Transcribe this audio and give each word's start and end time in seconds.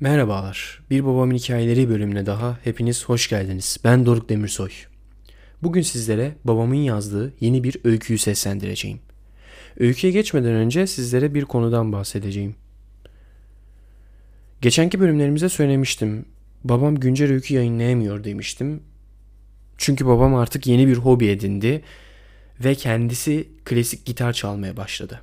Merhabalar. 0.00 0.82
Bir 0.90 1.04
Babamın 1.04 1.34
Hikayeleri 1.34 1.88
bölümüne 1.88 2.26
daha 2.26 2.58
hepiniz 2.64 3.04
hoş 3.04 3.28
geldiniz. 3.28 3.78
Ben 3.84 4.06
Doruk 4.06 4.28
Demirsoy. 4.28 4.70
Bugün 5.62 5.82
sizlere 5.82 6.34
babamın 6.44 6.74
yazdığı 6.74 7.34
yeni 7.40 7.64
bir 7.64 7.76
öyküyü 7.84 8.18
seslendireceğim. 8.18 9.00
Öyküye 9.78 10.12
geçmeden 10.12 10.52
önce 10.52 10.86
sizlere 10.86 11.34
bir 11.34 11.44
konudan 11.44 11.92
bahsedeceğim. 11.92 12.54
Geçenki 14.60 15.00
bölümlerimize 15.00 15.48
söylemiştim. 15.48 16.24
Babam 16.64 16.96
güncel 16.96 17.32
öykü 17.32 17.54
yayınlayamıyor 17.54 18.24
demiştim. 18.24 18.82
Çünkü 19.78 20.06
babam 20.06 20.34
artık 20.34 20.66
yeni 20.66 20.86
bir 20.86 20.96
hobi 20.96 21.26
edindi 21.26 21.82
ve 22.64 22.74
kendisi 22.74 23.48
klasik 23.64 24.04
gitar 24.06 24.32
çalmaya 24.32 24.76
başladı. 24.76 25.20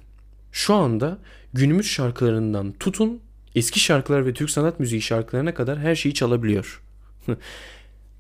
Şu 0.52 0.74
anda 0.74 1.18
günümüz 1.54 1.88
şarkılarından 1.88 2.72
tutun 2.72 3.22
eski 3.58 3.80
şarkılar 3.80 4.26
ve 4.26 4.34
Türk 4.34 4.50
sanat 4.50 4.80
müziği 4.80 5.02
şarkılarına 5.02 5.54
kadar 5.54 5.80
her 5.80 5.96
şeyi 5.96 6.14
çalabiliyor. 6.14 6.84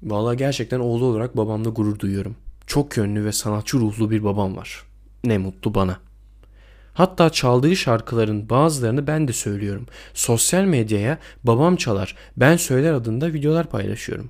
Vallahi 0.03 0.37
gerçekten 0.37 0.79
oğlu 0.79 1.05
olarak 1.05 1.37
babamla 1.37 1.69
gurur 1.69 1.99
duyuyorum. 1.99 2.35
Çok 2.67 2.97
yönlü 2.97 3.25
ve 3.25 3.31
sanatçı 3.31 3.77
ruhlu 3.77 4.11
bir 4.11 4.23
babam 4.23 4.57
var. 4.57 4.83
Ne 5.23 5.37
mutlu 5.37 5.75
bana. 5.75 5.99
Hatta 6.93 7.29
çaldığı 7.29 7.75
şarkıların 7.75 8.49
bazılarını 8.49 9.07
ben 9.07 9.27
de 9.27 9.33
söylüyorum. 9.33 9.85
Sosyal 10.13 10.63
medyaya 10.63 11.17
babam 11.43 11.75
çalar, 11.75 12.15
ben 12.37 12.57
söyler 12.57 12.93
adında 12.93 13.33
videolar 13.33 13.69
paylaşıyorum. 13.69 14.29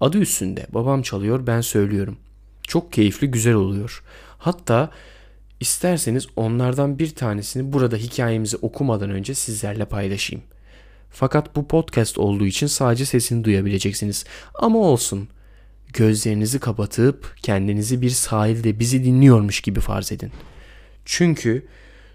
Adı 0.00 0.18
üstünde 0.18 0.66
babam 0.70 1.02
çalıyor, 1.02 1.46
ben 1.46 1.60
söylüyorum. 1.60 2.16
Çok 2.62 2.92
keyifli, 2.92 3.30
güzel 3.30 3.54
oluyor. 3.54 4.02
Hatta 4.38 4.90
isterseniz 5.60 6.26
onlardan 6.36 6.98
bir 6.98 7.14
tanesini 7.14 7.72
burada 7.72 7.96
hikayemizi 7.96 8.56
okumadan 8.56 9.10
önce 9.10 9.34
sizlerle 9.34 9.84
paylaşayım. 9.84 10.44
Fakat 11.10 11.56
bu 11.56 11.68
podcast 11.68 12.18
olduğu 12.18 12.46
için 12.46 12.66
sadece 12.66 13.04
sesini 13.04 13.44
duyabileceksiniz. 13.44 14.24
Ama 14.54 14.78
olsun. 14.78 15.28
Gözlerinizi 15.92 16.58
kapatıp 16.58 17.36
kendinizi 17.42 18.02
bir 18.02 18.10
sahilde 18.10 18.78
bizi 18.78 19.04
dinliyormuş 19.04 19.60
gibi 19.60 19.80
farz 19.80 20.12
edin. 20.12 20.32
Çünkü 21.04 21.66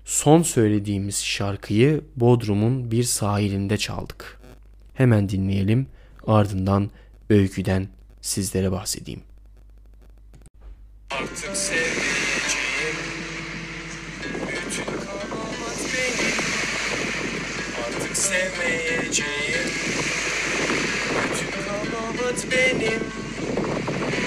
son 0.05 0.43
söylediğimiz 0.43 1.23
şarkıyı 1.23 2.01
Bodrum'un 2.15 2.91
bir 2.91 3.03
sahilinde 3.03 3.77
çaldık. 3.77 4.39
Hemen 4.93 5.29
dinleyelim 5.29 5.87
ardından 6.27 6.89
öyküden 7.29 7.87
sizlere 8.21 8.71
bahsedeyim. 8.71 9.21
Artık 11.11 11.57
sevmeyeceğim 11.57 12.12
sevmeyeceğim. 18.23 19.69
Bütün 21.09 21.51
kabahat 21.51 22.45
benim. 22.51 23.03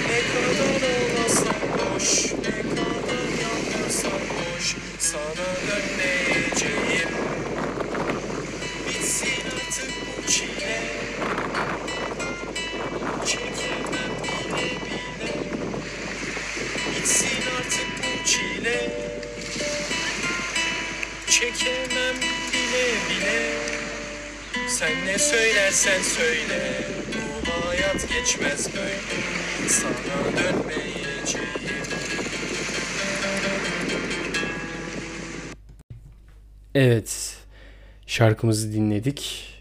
Ne 0.09 0.19
kadar 0.31 0.81
ağlasam 0.89 1.61
boş 1.73 2.25
Ne 2.25 2.61
kadar 2.61 3.27
yandırsam 3.41 4.11
boş 4.11 4.75
Sana 4.99 5.47
dönmeyeceğim. 5.67 7.09
Bitsin 8.89 9.43
artık 9.55 9.91
bu 10.07 10.31
çile. 10.31 10.81
Çekemem 13.25 14.13
bile 14.23 14.69
bile. 14.85 15.33
Bitsin 16.95 17.43
artık 17.57 17.87
bu 18.03 18.27
çile. 18.27 18.91
Çekemem 21.27 22.15
bile 22.53 22.93
bile 23.09 23.76
Sen 24.79 25.05
ne 25.05 25.19
söylersen 25.19 26.01
söyle 26.01 26.83
Bu 27.45 27.67
hayat 27.67 28.09
geçmez 28.09 28.67
böyle 28.75 29.69
Sana 29.69 30.37
dönmeyeceğim 30.37 31.47
Evet, 36.75 37.37
şarkımızı 38.07 38.73
dinledik. 38.73 39.53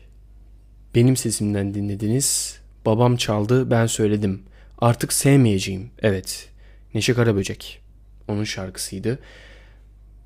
Benim 0.94 1.16
sesimden 1.16 1.74
dinlediniz. 1.74 2.60
Babam 2.86 3.16
çaldı, 3.16 3.70
ben 3.70 3.86
söyledim. 3.86 4.42
Artık 4.78 5.12
sevmeyeceğim. 5.12 5.90
Evet, 6.02 6.48
Neşe 6.94 7.14
Karaböcek. 7.14 7.80
Onun 8.28 8.44
şarkısıydı. 8.44 9.18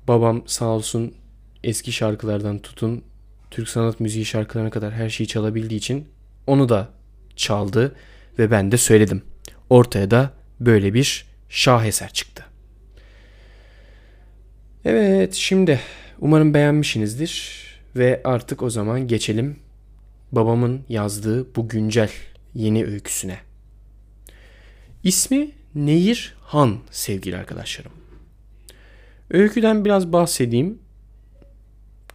Babam 0.07 0.43
sağ 0.47 0.65
olsun 0.65 1.15
eski 1.63 1.91
şarkılardan 1.91 2.59
tutun 2.59 3.03
Türk 3.51 3.69
sanat 3.69 3.99
müziği 3.99 4.25
şarkılarına 4.25 4.69
kadar 4.69 4.93
her 4.93 5.09
şeyi 5.09 5.27
çalabildiği 5.27 5.77
için 5.77 6.07
onu 6.47 6.69
da 6.69 6.89
çaldı 7.35 7.95
ve 8.39 8.51
ben 8.51 8.71
de 8.71 8.77
söyledim. 8.77 9.21
Ortaya 9.69 10.11
da 10.11 10.33
böyle 10.59 10.93
bir 10.93 11.25
şaheser 11.49 12.13
çıktı. 12.13 12.45
Evet 14.85 15.33
şimdi 15.33 15.79
umarım 16.19 16.53
beğenmişsinizdir 16.53 17.61
ve 17.95 18.21
artık 18.23 18.63
o 18.63 18.69
zaman 18.69 19.07
geçelim 19.07 19.59
babamın 20.31 20.81
yazdığı 20.89 21.55
bu 21.55 21.69
güncel 21.69 22.09
yeni 22.53 22.85
öyküsüne. 22.85 23.39
İsmi 25.03 25.51
Nehir 25.75 26.35
Han 26.41 26.77
sevgili 26.91 27.37
arkadaşlarım. 27.37 27.91
Öyküden 29.29 29.85
biraz 29.85 30.13
bahsedeyim. 30.13 30.79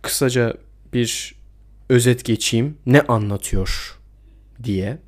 Kısaca 0.02 0.54
bir 0.96 1.34
özet 1.88 2.24
geçeyim. 2.24 2.78
Ne 2.86 3.00
anlatıyor 3.00 3.98
diye. 4.64 4.98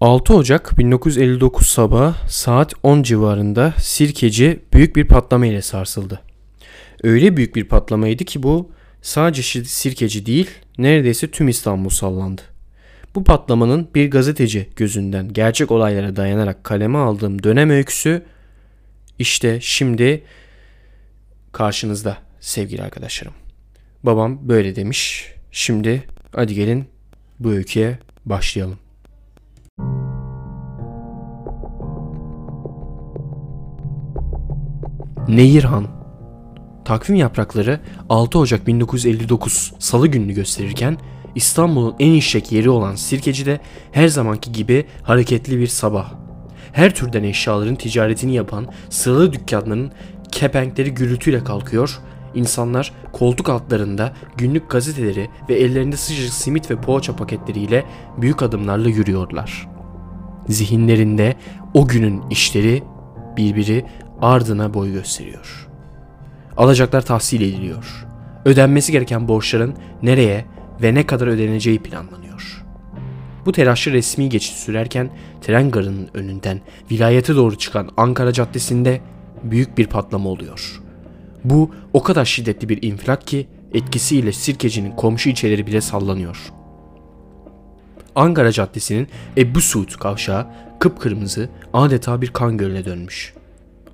6 0.00 0.34
Ocak 0.34 0.78
1959 0.78 1.66
sabah 1.66 2.28
saat 2.28 2.72
10 2.82 3.02
civarında 3.02 3.74
Sirkeci 3.78 4.60
büyük 4.72 4.96
bir 4.96 5.08
patlama 5.08 5.46
ile 5.46 5.62
sarsıldı. 5.62 6.20
Öyle 7.02 7.36
büyük 7.36 7.56
bir 7.56 7.64
patlamaydı 7.64 8.24
ki 8.24 8.42
bu 8.42 8.70
sadece 9.02 9.64
Sirkeci 9.64 10.26
değil 10.26 10.50
neredeyse 10.78 11.30
tüm 11.30 11.48
İstanbul 11.48 11.90
sallandı. 11.90 12.42
Bu 13.14 13.24
patlamanın 13.24 13.88
bir 13.94 14.10
gazeteci 14.10 14.68
gözünden 14.76 15.32
gerçek 15.32 15.70
olaylara 15.70 16.16
dayanarak 16.16 16.64
kaleme 16.64 16.98
aldığım 16.98 17.42
dönem 17.42 17.70
öyküsü 17.70 18.22
işte 19.18 19.58
şimdi 19.60 20.22
karşınızda 21.52 22.18
sevgili 22.40 22.82
arkadaşlarım. 22.82 23.45
Babam 24.06 24.48
böyle 24.48 24.76
demiş. 24.76 25.32
Şimdi 25.50 26.04
hadi 26.32 26.54
gelin 26.54 26.84
bu 27.40 27.50
öyküye 27.50 27.98
başlayalım. 28.24 28.78
Nehirhan 35.28 35.86
Takvim 36.84 37.16
yaprakları 37.16 37.80
6 38.08 38.38
Ocak 38.38 38.66
1959 38.66 39.72
Salı 39.78 40.08
gününü 40.08 40.32
gösterirken 40.32 40.98
İstanbul'un 41.34 41.96
en 41.98 42.12
işlek 42.12 42.52
yeri 42.52 42.70
olan 42.70 42.94
Sirkeci'de 42.94 43.60
her 43.92 44.08
zamanki 44.08 44.52
gibi 44.52 44.84
hareketli 45.02 45.58
bir 45.58 45.66
sabah. 45.66 46.12
Her 46.72 46.94
türden 46.94 47.22
eşyaların 47.22 47.76
ticaretini 47.76 48.34
yapan 48.34 48.66
sıralı 48.90 49.32
dükkanların 49.32 49.92
kepenkleri 50.32 50.94
gürültüyle 50.94 51.44
kalkıyor, 51.44 52.00
insanlar 52.36 52.92
koltuk 53.12 53.48
altlarında 53.48 54.12
günlük 54.36 54.70
gazeteleri 54.70 55.30
ve 55.48 55.54
ellerinde 55.54 55.96
sıcacık 55.96 56.32
simit 56.32 56.70
ve 56.70 56.76
poğaça 56.76 57.16
paketleriyle 57.16 57.84
büyük 58.16 58.42
adımlarla 58.42 58.88
yürüyorlar. 58.88 59.68
Zihinlerinde 60.48 61.36
o 61.74 61.88
günün 61.88 62.22
işleri 62.30 62.82
birbiri 63.36 63.84
ardına 64.20 64.74
boy 64.74 64.92
gösteriyor. 64.92 65.68
Alacaklar 66.56 67.02
tahsil 67.02 67.40
ediliyor. 67.40 68.06
Ödenmesi 68.44 68.92
gereken 68.92 69.28
borçların 69.28 69.74
nereye 70.02 70.44
ve 70.82 70.94
ne 70.94 71.06
kadar 71.06 71.26
ödeneceği 71.26 71.78
planlanıyor. 71.78 72.64
Bu 73.46 73.52
telaşlı 73.52 73.92
resmi 73.92 74.28
geçit 74.28 74.56
sürerken 74.56 75.10
tren 75.40 75.70
garının 75.70 76.08
önünden 76.14 76.60
vilayete 76.90 77.36
doğru 77.36 77.58
çıkan 77.58 77.88
Ankara 77.96 78.32
Caddesi'nde 78.32 79.00
büyük 79.42 79.78
bir 79.78 79.86
patlama 79.86 80.28
oluyor. 80.28 80.85
Bu 81.50 81.70
o 81.92 82.02
kadar 82.02 82.24
şiddetli 82.24 82.68
bir 82.68 82.82
infilak 82.82 83.26
ki 83.26 83.46
etkisiyle 83.74 84.32
Sirkeci'nin 84.32 84.90
komşu 84.90 85.30
ilçeleri 85.30 85.66
bile 85.66 85.80
sallanıyor. 85.80 86.52
Ankara 88.14 88.52
Caddesi'nin 88.52 89.08
Ebu 89.36 89.60
Suud 89.60 89.92
kavşağı 89.92 90.46
kıpkırmızı 90.80 91.48
adeta 91.72 92.22
bir 92.22 92.28
kan 92.28 92.56
gölüne 92.56 92.84
dönmüş. 92.84 93.34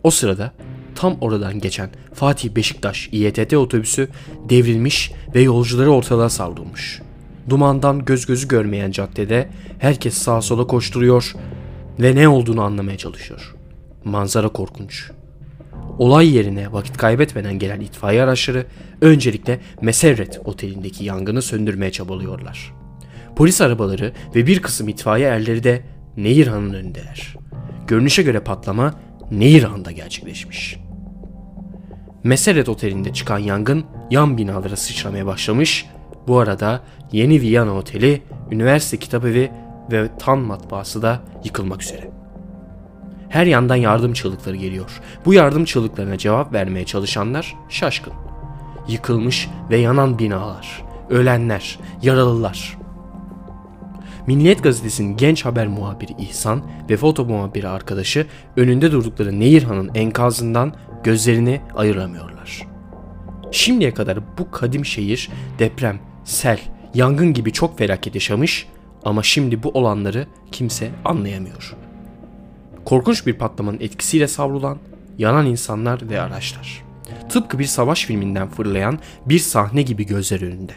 O 0.04 0.10
sırada 0.10 0.52
tam 0.94 1.16
oradan 1.20 1.58
geçen 1.58 1.90
Fatih 2.14 2.50
Beşiktaş 2.50 3.08
İETT 3.12 3.54
otobüsü 3.54 4.08
devrilmiş 4.48 5.12
ve 5.34 5.40
yolcuları 5.40 5.90
ortalığa 5.90 6.28
savrulmuş. 6.28 7.02
Dumandan 7.48 8.04
göz 8.04 8.26
gözü 8.26 8.48
görmeyen 8.48 8.90
caddede 8.90 9.48
herkes 9.78 10.14
sağa 10.14 10.42
sola 10.42 10.66
koşturuyor 10.66 11.34
ve 12.00 12.14
ne 12.14 12.28
olduğunu 12.28 12.62
anlamaya 12.62 12.98
çalışıyor. 12.98 13.54
Manzara 14.04 14.48
korkunç. 14.48 15.10
Olay 16.02 16.36
yerine 16.36 16.72
vakit 16.72 16.96
kaybetmeden 16.96 17.58
gelen 17.58 17.80
itfaiye 17.80 18.22
araçları 18.22 18.66
öncelikle 19.00 19.60
Meserret 19.80 20.40
otelindeki 20.44 21.04
yangını 21.04 21.42
söndürmeye 21.42 21.92
çabalıyorlar. 21.92 22.74
Polis 23.36 23.60
arabaları 23.60 24.12
ve 24.34 24.46
bir 24.46 24.62
kısım 24.62 24.88
itfaiye 24.88 25.28
erleri 25.28 25.64
de 25.64 25.82
Nehirhan'ın 26.16 26.74
önündeler. 26.74 27.36
Görünüşe 27.86 28.22
göre 28.22 28.40
patlama 28.40 28.94
Nehirhan'da 29.30 29.90
gerçekleşmiş. 29.90 30.78
Meseret 32.24 32.68
Oteli'nde 32.68 33.12
çıkan 33.12 33.38
yangın 33.38 33.84
yan 34.10 34.38
binalara 34.38 34.76
sıçramaya 34.76 35.26
başlamış. 35.26 35.86
Bu 36.28 36.38
arada 36.38 36.80
yeni 37.12 37.40
Viyana 37.40 37.74
Oteli, 37.74 38.22
üniversite 38.50 38.96
kitabevi 38.96 39.50
ve 39.92 40.08
tan 40.18 40.38
matbaası 40.38 41.02
da 41.02 41.20
yıkılmak 41.44 41.82
üzere. 41.82 42.21
Her 43.32 43.46
yandan 43.46 43.76
yardım 43.76 44.12
çığlıkları 44.12 44.56
geliyor. 44.56 45.00
Bu 45.24 45.34
yardım 45.34 45.64
çığlıklarına 45.64 46.18
cevap 46.18 46.52
vermeye 46.52 46.84
çalışanlar 46.84 47.56
şaşkın. 47.68 48.12
Yıkılmış 48.88 49.48
ve 49.70 49.76
yanan 49.76 50.18
binalar, 50.18 50.84
ölenler, 51.10 51.78
yaralılar. 52.02 52.78
Milliyet 54.26 54.62
Gazetesi'nin 54.62 55.16
genç 55.16 55.44
haber 55.44 55.66
muhabiri 55.66 56.12
İhsan 56.18 56.62
ve 56.90 56.96
foto 56.96 57.24
muhabiri 57.24 57.68
arkadaşı 57.68 58.26
önünde 58.56 58.92
durdukları 58.92 59.40
Nehirhan'ın 59.40 59.90
enkazından 59.94 60.74
gözlerini 61.04 61.60
ayıramıyorlar. 61.76 62.66
Şimdiye 63.50 63.94
kadar 63.94 64.18
bu 64.38 64.50
kadim 64.50 64.84
şehir 64.84 65.30
deprem, 65.58 66.00
sel, 66.24 66.60
yangın 66.94 67.32
gibi 67.32 67.52
çok 67.52 67.78
felaket 67.78 68.14
yaşamış 68.14 68.66
ama 69.04 69.22
şimdi 69.22 69.62
bu 69.62 69.68
olanları 69.68 70.26
kimse 70.52 70.90
anlayamıyor. 71.04 71.81
Korkunç 72.84 73.26
bir 73.26 73.32
patlamanın 73.32 73.80
etkisiyle 73.80 74.28
savrulan, 74.28 74.78
yanan 75.18 75.46
insanlar 75.46 76.10
ve 76.10 76.20
araçlar. 76.20 76.84
Tıpkı 77.28 77.58
bir 77.58 77.64
savaş 77.64 78.04
filminden 78.04 78.48
fırlayan 78.48 78.98
bir 79.26 79.38
sahne 79.38 79.82
gibi 79.82 80.06
gözler 80.06 80.42
önünde. 80.42 80.72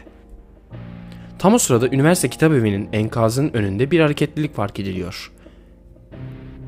Tam 1.38 1.54
o 1.54 1.58
sırada 1.58 1.88
üniversite 1.88 2.28
kitabevi'nin 2.28 2.88
enkazının 2.92 3.50
önünde 3.54 3.90
bir 3.90 4.00
hareketlilik 4.00 4.56
fark 4.56 4.80
ediliyor. 4.80 5.32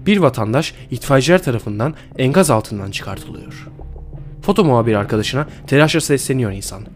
Bir 0.07 0.19
vatandaş 0.19 0.75
itfaiyeciler 0.91 1.43
tarafından 1.43 1.95
enkaz 2.19 2.51
altından 2.51 2.91
çıkartılıyor. 2.91 3.69
Foto 4.43 4.65
muhabir 4.65 4.95
arkadaşına 4.95 5.47
telaşla 5.67 6.01
sesleniyor 6.01 6.53
insan. 6.53 6.87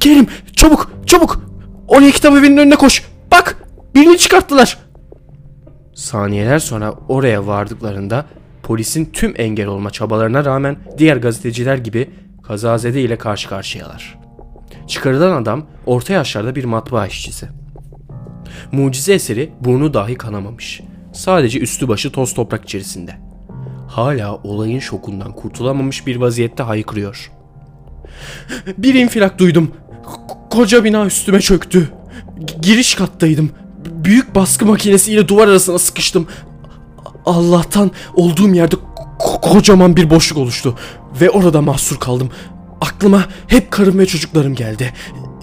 Kerim 0.00 0.26
çabuk 0.56 0.90
çabuk 1.06 1.42
oraya 1.88 2.10
kitabevi'nin 2.10 2.56
önüne 2.56 2.76
koş 2.76 3.04
bak 3.30 3.56
birini 3.94 4.18
çıkarttılar. 4.18 4.89
Saniyeler 6.00 6.58
sonra 6.58 6.94
oraya 7.08 7.46
vardıklarında 7.46 8.26
polisin 8.62 9.04
tüm 9.12 9.34
engel 9.36 9.66
olma 9.66 9.90
çabalarına 9.90 10.44
rağmen 10.44 10.76
diğer 10.98 11.16
gazeteciler 11.16 11.78
gibi 11.78 12.10
kazazede 12.42 13.02
ile 13.02 13.18
karşı 13.18 13.48
karşıyalar. 13.48 14.18
Çıkarılan 14.86 15.42
adam 15.42 15.66
orta 15.86 16.12
yaşlarda 16.12 16.54
bir 16.54 16.64
matbaa 16.64 17.06
işçisi. 17.06 17.48
Mucize 18.72 19.12
eseri 19.14 19.52
burnu 19.60 19.94
dahi 19.94 20.14
kanamamış. 20.14 20.80
Sadece 21.12 21.60
üstü 21.60 21.88
başı 21.88 22.12
toz 22.12 22.34
toprak 22.34 22.64
içerisinde. 22.64 23.14
Hala 23.88 24.36
olayın 24.36 24.78
şokundan 24.78 25.32
kurtulamamış 25.32 26.06
bir 26.06 26.16
vaziyette 26.16 26.62
haykırıyor. 26.62 27.32
Bir 28.78 28.94
infilak 28.94 29.38
duydum. 29.38 29.70
Koca 30.50 30.84
bina 30.84 31.06
üstüme 31.06 31.40
çöktü. 31.40 31.92
G- 32.38 32.54
giriş 32.62 32.94
kattaydım. 32.94 33.50
Büyük 34.04 34.34
baskı 34.34 34.66
makinesiyle 34.66 35.28
duvar 35.28 35.48
arasına 35.48 35.78
sıkıştım. 35.78 36.26
Allah'tan 37.26 37.90
olduğum 38.14 38.54
yerde 38.54 38.76
ko- 39.18 39.40
kocaman 39.40 39.96
bir 39.96 40.10
boşluk 40.10 40.38
oluştu. 40.38 40.78
Ve 41.20 41.30
orada 41.30 41.62
mahsur 41.62 41.98
kaldım. 41.98 42.30
Aklıma 42.80 43.24
hep 43.46 43.70
karım 43.70 43.98
ve 43.98 44.06
çocuklarım 44.06 44.54
geldi. 44.54 44.92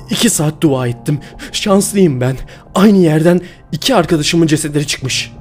İki 0.09 0.29
saat 0.29 0.61
dua 0.61 0.87
ettim. 0.87 1.19
Şanslıyım 1.51 2.21
ben. 2.21 2.37
Aynı 2.75 2.97
yerden 2.97 3.41
iki 3.71 3.95
arkadaşımın 3.95 4.47
cesetleri 4.47 4.87
çıkmış. 4.87 5.31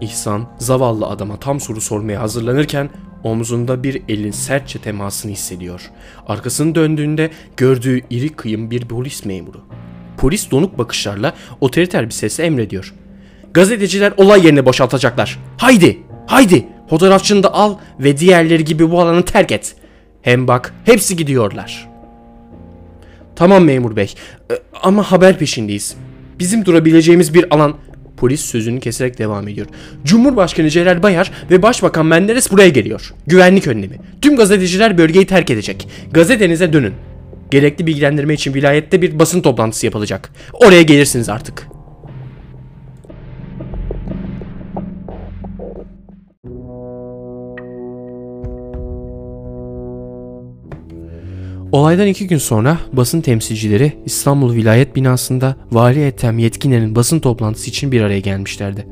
İhsan 0.00 0.46
zavallı 0.58 1.06
adama 1.06 1.36
tam 1.36 1.60
soru 1.60 1.80
sormaya 1.80 2.20
hazırlanırken 2.20 2.90
omzunda 3.22 3.82
bir 3.82 4.02
elin 4.08 4.30
sertçe 4.30 4.78
temasını 4.78 5.32
hissediyor. 5.32 5.90
Arkasını 6.26 6.74
döndüğünde 6.74 7.30
gördüğü 7.56 8.00
iri 8.10 8.28
kıyım 8.28 8.70
bir 8.70 8.88
polis 8.88 9.24
memuru. 9.24 9.60
Polis 10.24 10.50
donuk 10.50 10.78
bakışlarla 10.78 11.34
otoriter 11.60 12.06
bir 12.06 12.10
sesle 12.10 12.44
emrediyor. 12.44 12.94
Gazeteciler 13.54 14.12
olay 14.16 14.46
yerini 14.46 14.66
boşaltacaklar. 14.66 15.38
Haydi, 15.56 15.98
haydi 16.26 16.66
fotoğrafçını 16.90 17.42
da 17.42 17.54
al 17.54 17.76
ve 18.00 18.18
diğerleri 18.18 18.64
gibi 18.64 18.90
bu 18.90 19.00
alanı 19.00 19.24
terk 19.24 19.52
et. 19.52 19.74
Hem 20.22 20.48
bak 20.48 20.74
hepsi 20.84 21.16
gidiyorlar. 21.16 21.88
Tamam 23.36 23.64
memur 23.64 23.96
bey 23.96 24.14
e, 24.50 24.54
ama 24.82 25.02
haber 25.02 25.38
peşindeyiz. 25.38 25.96
Bizim 26.38 26.64
durabileceğimiz 26.64 27.34
bir 27.34 27.54
alan... 27.54 27.76
Polis 28.16 28.40
sözünü 28.40 28.80
keserek 28.80 29.18
devam 29.18 29.48
ediyor. 29.48 29.66
Cumhurbaşkanı 30.04 30.70
Celal 30.70 31.02
Bayar 31.02 31.30
ve 31.50 31.62
Başbakan 31.62 32.06
Menderes 32.06 32.52
buraya 32.52 32.68
geliyor. 32.68 33.14
Güvenlik 33.26 33.66
önlemi. 33.66 33.98
Tüm 34.22 34.36
gazeteciler 34.36 34.98
bölgeyi 34.98 35.26
terk 35.26 35.50
edecek. 35.50 35.88
Gazetenize 36.12 36.72
dönün. 36.72 36.94
Gerekli 37.54 37.86
bilgilendirme 37.86 38.34
için 38.34 38.54
vilayette 38.54 39.02
bir 39.02 39.18
basın 39.18 39.40
toplantısı 39.40 39.86
yapılacak. 39.86 40.30
Oraya 40.52 40.82
gelirsiniz 40.82 41.28
artık. 41.28 41.68
Olaydan 51.72 52.06
iki 52.06 52.26
gün 52.26 52.38
sonra 52.38 52.78
basın 52.92 53.20
temsilcileri 53.20 53.92
İstanbul 54.04 54.54
Vilayet 54.54 54.96
binasında 54.96 55.56
Vali 55.72 56.04
Ethem 56.04 56.38
Yetkiner'in 56.38 56.94
basın 56.94 57.20
toplantısı 57.20 57.70
için 57.70 57.92
bir 57.92 58.00
araya 58.00 58.20
gelmişlerdi. 58.20 58.86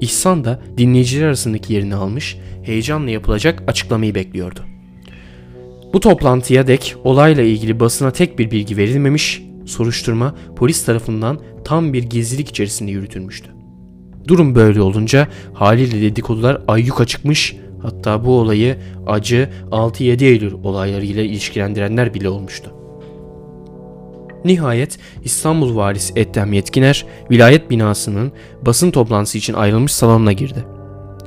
İhsan 0.00 0.44
da 0.44 0.62
dinleyiciler 0.78 1.26
arasındaki 1.26 1.72
yerini 1.72 1.94
almış, 1.94 2.38
heyecanla 2.62 3.10
yapılacak 3.10 3.62
açıklamayı 3.66 4.14
bekliyordu. 4.14 4.73
Bu 5.94 6.00
toplantıya 6.00 6.66
dek 6.66 6.96
olayla 7.04 7.42
ilgili 7.42 7.80
basına 7.80 8.10
tek 8.10 8.38
bir 8.38 8.50
bilgi 8.50 8.76
verilmemiş, 8.76 9.42
soruşturma 9.66 10.34
polis 10.56 10.84
tarafından 10.84 11.38
tam 11.64 11.92
bir 11.92 12.02
gizlilik 12.02 12.48
içerisinde 12.48 12.90
yürütülmüştü. 12.90 13.50
Durum 14.28 14.54
böyle 14.54 14.80
olunca 14.80 15.28
haliyle 15.52 16.02
dedikodular 16.02 16.62
ayyuka 16.68 17.04
çıkmış, 17.04 17.56
hatta 17.82 18.24
bu 18.24 18.38
olayı 18.38 18.76
acı 19.06 19.50
6-7 19.70 20.24
Eylül 20.24 20.52
olaylarıyla 20.52 21.22
ilişkilendirenler 21.22 22.14
bile 22.14 22.28
olmuştu. 22.28 22.70
Nihayet 24.44 24.98
İstanbul 25.24 25.76
valisi 25.76 26.12
Ethem 26.16 26.52
Yetkiner 26.52 27.06
vilayet 27.30 27.70
binasının 27.70 28.32
basın 28.62 28.90
toplantısı 28.90 29.38
için 29.38 29.54
ayrılmış 29.54 29.92
salonuna 29.92 30.32
girdi. 30.32 30.64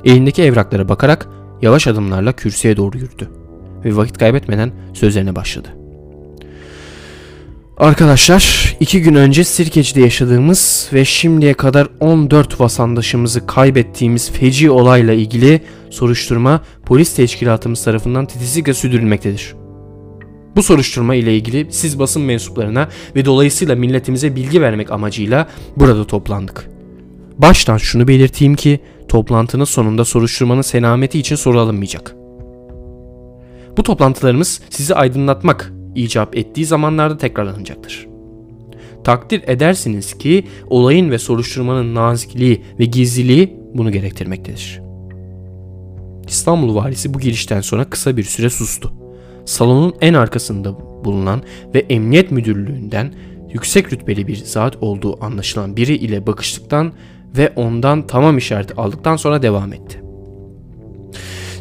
Elindeki 0.04 0.42
evraklara 0.42 0.88
bakarak 0.88 1.28
yavaş 1.62 1.86
adımlarla 1.86 2.32
kürsüye 2.32 2.76
doğru 2.76 2.98
yürüdü 2.98 3.37
ve 3.84 3.96
vakit 3.96 4.18
kaybetmeden 4.18 4.72
sözlerine 4.94 5.36
başladı. 5.36 5.68
Arkadaşlar 7.78 8.74
iki 8.80 9.02
gün 9.02 9.14
önce 9.14 9.44
Sirkeci'de 9.44 10.00
yaşadığımız 10.00 10.88
ve 10.92 11.04
şimdiye 11.04 11.54
kadar 11.54 11.88
14 12.00 12.60
vatandaşımızı 12.60 13.46
kaybettiğimiz 13.46 14.30
feci 14.30 14.70
olayla 14.70 15.14
ilgili 15.14 15.60
soruşturma 15.90 16.62
polis 16.86 17.14
teşkilatımız 17.14 17.84
tarafından 17.84 18.26
titizlikle 18.26 18.74
sürdürülmektedir. 18.74 19.54
Bu 20.56 20.62
soruşturma 20.62 21.14
ile 21.14 21.36
ilgili 21.36 21.66
siz 21.70 21.98
basın 21.98 22.22
mensuplarına 22.22 22.88
ve 23.16 23.24
dolayısıyla 23.24 23.76
milletimize 23.76 24.36
bilgi 24.36 24.60
vermek 24.60 24.90
amacıyla 24.90 25.48
burada 25.76 26.06
toplandık. 26.06 26.70
Baştan 27.38 27.76
şunu 27.76 28.08
belirteyim 28.08 28.54
ki 28.54 28.80
toplantının 29.08 29.64
sonunda 29.64 30.04
soruşturmanın 30.04 30.62
senameti 30.62 31.18
için 31.18 31.36
soru 31.36 31.60
alınmayacak. 31.60 32.17
Bu 33.78 33.82
toplantılarımız 33.82 34.60
sizi 34.70 34.94
aydınlatmak 34.94 35.72
icap 35.94 36.36
ettiği 36.36 36.66
zamanlarda 36.66 37.18
tekrarlanacaktır. 37.18 38.08
Takdir 39.04 39.42
edersiniz 39.46 40.18
ki 40.18 40.44
olayın 40.66 41.10
ve 41.10 41.18
soruşturmanın 41.18 41.94
nazikliği 41.94 42.62
ve 42.78 42.84
gizliliği 42.84 43.56
bunu 43.74 43.92
gerektirmektedir. 43.92 44.80
İstanbul 46.28 46.74
valisi 46.74 47.14
bu 47.14 47.18
girişten 47.18 47.60
sonra 47.60 47.84
kısa 47.84 48.16
bir 48.16 48.24
süre 48.24 48.50
sustu. 48.50 48.92
Salonun 49.44 49.94
en 50.00 50.14
arkasında 50.14 50.78
bulunan 51.04 51.42
ve 51.74 51.78
emniyet 51.78 52.30
müdürlüğünden 52.30 53.14
yüksek 53.52 53.92
rütbeli 53.92 54.26
bir 54.26 54.36
zat 54.36 54.76
olduğu 54.80 55.24
anlaşılan 55.24 55.76
biri 55.76 55.96
ile 55.96 56.26
bakıştıktan 56.26 56.92
ve 57.36 57.52
ondan 57.56 58.06
tamam 58.06 58.38
işareti 58.38 58.74
aldıktan 58.74 59.16
sonra 59.16 59.42
devam 59.42 59.72
etti. 59.72 60.07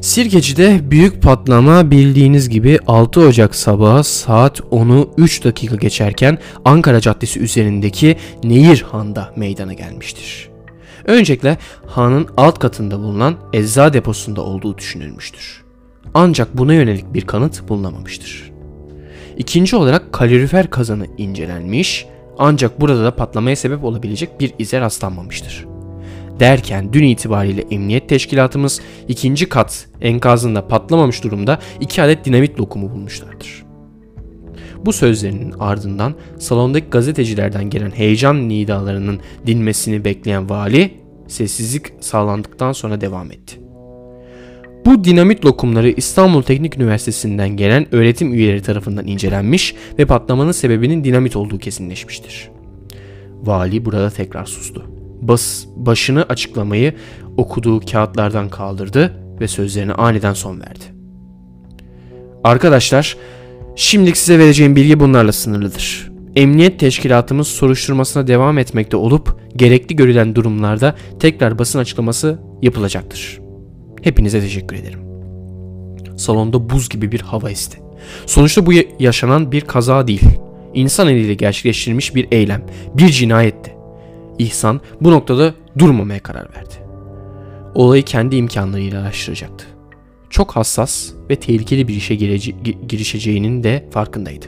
Sirkeci'de 0.07 0.91
büyük 0.91 1.21
patlama 1.21 1.91
bildiğiniz 1.91 2.49
gibi 2.49 2.79
6 2.87 3.21
Ocak 3.21 3.55
sabahı 3.55 4.03
saat 4.03 4.59
10'u 4.59 5.13
3 5.17 5.43
dakika 5.43 5.75
geçerken 5.75 6.37
Ankara 6.65 6.99
Caddesi 6.99 7.39
üzerindeki 7.39 8.17
Nehir 8.43 8.85
Han'da 8.91 9.33
meydana 9.35 9.73
gelmiştir. 9.73 10.49
Öncelikle 11.05 11.57
hanın 11.87 12.27
alt 12.37 12.59
katında 12.59 12.99
bulunan 12.99 13.35
ecza 13.53 13.93
deposunda 13.93 14.41
olduğu 14.41 14.77
düşünülmüştür. 14.77 15.63
Ancak 16.13 16.57
buna 16.57 16.73
yönelik 16.73 17.13
bir 17.13 17.21
kanıt 17.21 17.69
bulunamamıştır. 17.69 18.51
İkinci 19.37 19.75
olarak 19.75 20.13
kalorifer 20.13 20.69
kazanı 20.69 21.05
incelenmiş 21.17 22.05
ancak 22.37 22.81
burada 22.81 23.03
da 23.03 23.15
patlamaya 23.15 23.55
sebep 23.55 23.83
olabilecek 23.83 24.39
bir 24.39 24.53
ize 24.59 24.81
rastlanmamıştır. 24.81 25.76
Derken 26.39 26.93
dün 26.93 27.03
itibariyle 27.03 27.61
emniyet 27.71 28.09
teşkilatımız 28.09 28.81
ikinci 29.07 29.49
kat 29.49 29.87
enkazında 30.01 30.67
patlamamış 30.67 31.23
durumda 31.23 31.59
iki 31.79 32.01
adet 32.01 32.25
dinamit 32.25 32.59
lokumu 32.59 32.91
bulmuşlardır. 32.91 33.67
Bu 34.85 34.93
sözlerinin 34.93 35.53
ardından 35.59 36.15
salondaki 36.39 36.89
gazetecilerden 36.89 37.69
gelen 37.69 37.91
heyecan 37.91 38.49
nidalarının 38.49 39.19
dinmesini 39.45 40.05
bekleyen 40.05 40.49
vali 40.49 40.91
sessizlik 41.27 41.85
sağlandıktan 41.99 42.71
sonra 42.71 43.01
devam 43.01 43.31
etti. 43.31 43.59
Bu 44.85 45.03
dinamit 45.03 45.45
lokumları 45.45 45.89
İstanbul 45.89 46.41
Teknik 46.41 46.77
Üniversitesi'nden 46.77 47.49
gelen 47.49 47.95
öğretim 47.95 48.33
üyeleri 48.33 48.61
tarafından 48.61 49.07
incelenmiş 49.07 49.75
ve 49.99 50.05
patlamanın 50.05 50.51
sebebinin 50.51 51.03
dinamit 51.03 51.35
olduğu 51.35 51.57
kesinleşmiştir. 51.57 52.49
Vali 53.43 53.85
burada 53.85 54.09
tekrar 54.09 54.45
sustu. 54.45 54.96
Bas, 55.21 55.65
başını 55.75 56.23
açıklamayı 56.23 56.95
okuduğu 57.37 57.79
kağıtlardan 57.79 58.49
kaldırdı 58.49 59.13
ve 59.41 59.47
sözlerine 59.47 59.93
aniden 59.93 60.33
son 60.33 60.59
verdi. 60.61 60.83
Arkadaşlar, 62.43 63.17
şimdilik 63.75 64.17
size 64.17 64.39
vereceğim 64.39 64.75
bilgi 64.75 64.99
bunlarla 64.99 65.31
sınırlıdır. 65.31 66.11
Emniyet 66.35 66.79
teşkilatımız 66.79 67.47
soruşturmasına 67.47 68.27
devam 68.27 68.57
etmekte 68.57 68.97
olup 68.97 69.39
gerekli 69.55 69.95
görülen 69.95 70.35
durumlarda 70.35 70.95
tekrar 71.19 71.59
basın 71.59 71.79
açıklaması 71.79 72.39
yapılacaktır. 72.61 73.39
Hepinize 74.01 74.41
teşekkür 74.41 74.75
ederim. 74.75 74.99
Salonda 76.17 76.69
buz 76.69 76.89
gibi 76.89 77.11
bir 77.11 77.19
hava 77.19 77.49
esti. 77.49 77.79
Sonuçta 78.25 78.65
bu 78.65 78.71
yaşanan 78.99 79.51
bir 79.51 79.61
kaza 79.61 80.07
değil. 80.07 80.23
İnsan 80.73 81.07
eliyle 81.07 81.33
gerçekleştirilmiş 81.33 82.15
bir 82.15 82.27
eylem, 82.31 82.65
bir 82.97 83.09
cinayetti. 83.09 83.76
İhsan 84.39 84.81
bu 85.01 85.11
noktada 85.11 85.53
durmamaya 85.79 86.19
karar 86.19 86.47
verdi. 86.55 86.75
Olayı 87.75 88.03
kendi 88.03 88.35
imkanlarıyla 88.35 89.01
araştıracaktı. 89.01 89.65
Çok 90.29 90.51
hassas 90.51 91.11
ve 91.29 91.35
tehlikeli 91.35 91.87
bir 91.87 91.95
işe 91.95 92.15
girişeceğinin 92.87 93.63
de 93.63 93.85
farkındaydı. 93.91 94.45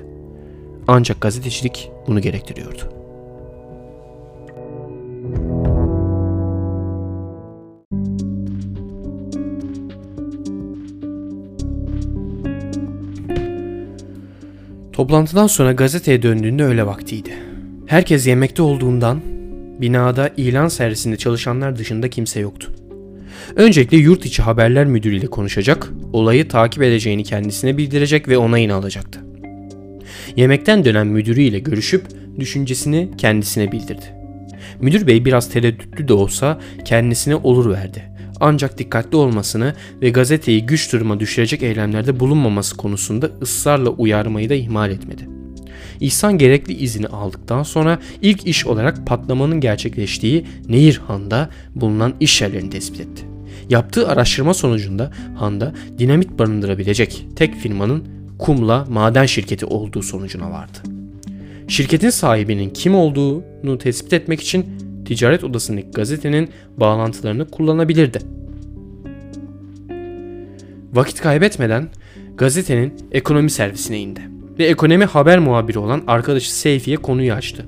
Ancak 0.87 1.21
gazetecilik 1.21 1.91
bunu 2.07 2.21
gerektiriyordu. 2.21 2.81
Toplantıdan 14.93 15.47
sonra 15.47 15.73
gazeteye 15.73 16.21
döndüğünde 16.21 16.63
öyle 16.63 16.85
vaktiydi. 16.85 17.33
Herkes 17.85 18.27
yemekte 18.27 18.61
olduğundan 18.61 19.21
binada 19.81 20.29
ilan 20.37 20.67
servisinde 20.67 21.17
çalışanlar 21.17 21.77
dışında 21.77 22.09
kimse 22.09 22.39
yoktu. 22.39 22.71
Öncelikle 23.55 23.97
yurt 23.97 24.25
içi 24.25 24.41
haberler 24.41 24.85
müdürüyle 24.85 25.27
konuşacak, 25.27 25.89
olayı 26.13 26.47
takip 26.47 26.83
edeceğini 26.83 27.23
kendisine 27.23 27.77
bildirecek 27.77 28.27
ve 28.27 28.37
onayını 28.37 28.73
alacaktı. 28.73 29.19
Yemekten 30.35 30.85
dönen 30.85 31.07
müdürüyle 31.07 31.59
görüşüp 31.59 32.05
düşüncesini 32.39 33.09
kendisine 33.17 33.71
bildirdi. 33.71 34.05
Müdür 34.81 35.07
bey 35.07 35.25
biraz 35.25 35.49
tereddütlü 35.49 36.07
de 36.07 36.13
olsa 36.13 36.59
kendisine 36.85 37.35
olur 37.35 37.69
verdi. 37.71 38.03
Ancak 38.39 38.77
dikkatli 38.77 39.17
olmasını 39.17 39.73
ve 40.01 40.09
gazeteyi 40.09 40.65
güç 40.65 40.93
duruma 40.93 41.19
düşürecek 41.19 41.63
eylemlerde 41.63 42.19
bulunmaması 42.19 42.77
konusunda 42.77 43.29
ısrarla 43.41 43.89
uyarmayı 43.89 44.49
da 44.49 44.53
ihmal 44.53 44.91
etmedi. 44.91 45.38
İhsan 45.99 46.37
gerekli 46.37 46.73
izini 46.73 47.07
aldıktan 47.07 47.63
sonra 47.63 47.99
ilk 48.21 48.47
iş 48.47 48.65
olarak 48.65 49.07
patlamanın 49.07 49.59
gerçekleştiği 49.59 50.45
Nehirhan'da 50.69 51.49
bulunan 51.75 52.13
iş 52.19 52.41
yerlerini 52.41 52.69
tespit 52.69 53.01
etti. 53.01 53.25
Yaptığı 53.69 54.07
araştırma 54.07 54.53
sonucunda 54.53 55.11
Han'da 55.35 55.73
dinamit 55.97 56.39
barındırabilecek 56.39 57.25
tek 57.35 57.55
firmanın 57.55 58.03
Kumla 58.39 58.85
maden 58.89 59.25
şirketi 59.25 59.65
olduğu 59.65 60.01
sonucuna 60.03 60.51
vardı. 60.51 60.77
Şirketin 61.67 62.09
sahibinin 62.09 62.69
kim 62.69 62.95
olduğunu 62.95 63.77
tespit 63.77 64.13
etmek 64.13 64.41
için 64.41 64.65
ticaret 65.05 65.43
odasındaki 65.43 65.91
gazetenin 65.91 66.49
bağlantılarını 66.77 67.47
kullanabilirdi. 67.49 68.19
Vakit 70.93 71.21
kaybetmeden 71.21 71.87
gazetenin 72.37 72.93
ekonomi 73.11 73.49
servisine 73.49 73.99
indi 73.99 74.38
ve 74.59 74.65
ekonomi 74.65 75.05
haber 75.05 75.39
muhabiri 75.39 75.79
olan 75.79 76.03
arkadaşı 76.07 76.55
Seyfi'ye 76.55 76.97
konuyu 76.97 77.33
açtı. 77.33 77.65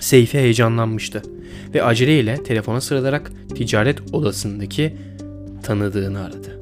Seyfi 0.00 0.38
heyecanlanmıştı 0.38 1.22
ve 1.74 1.82
aceleyle 1.82 2.42
telefona 2.42 2.80
sıralarak 2.80 3.32
ticaret 3.54 4.14
odasındaki 4.14 4.96
tanıdığını 5.62 6.20
aradı. 6.24 6.60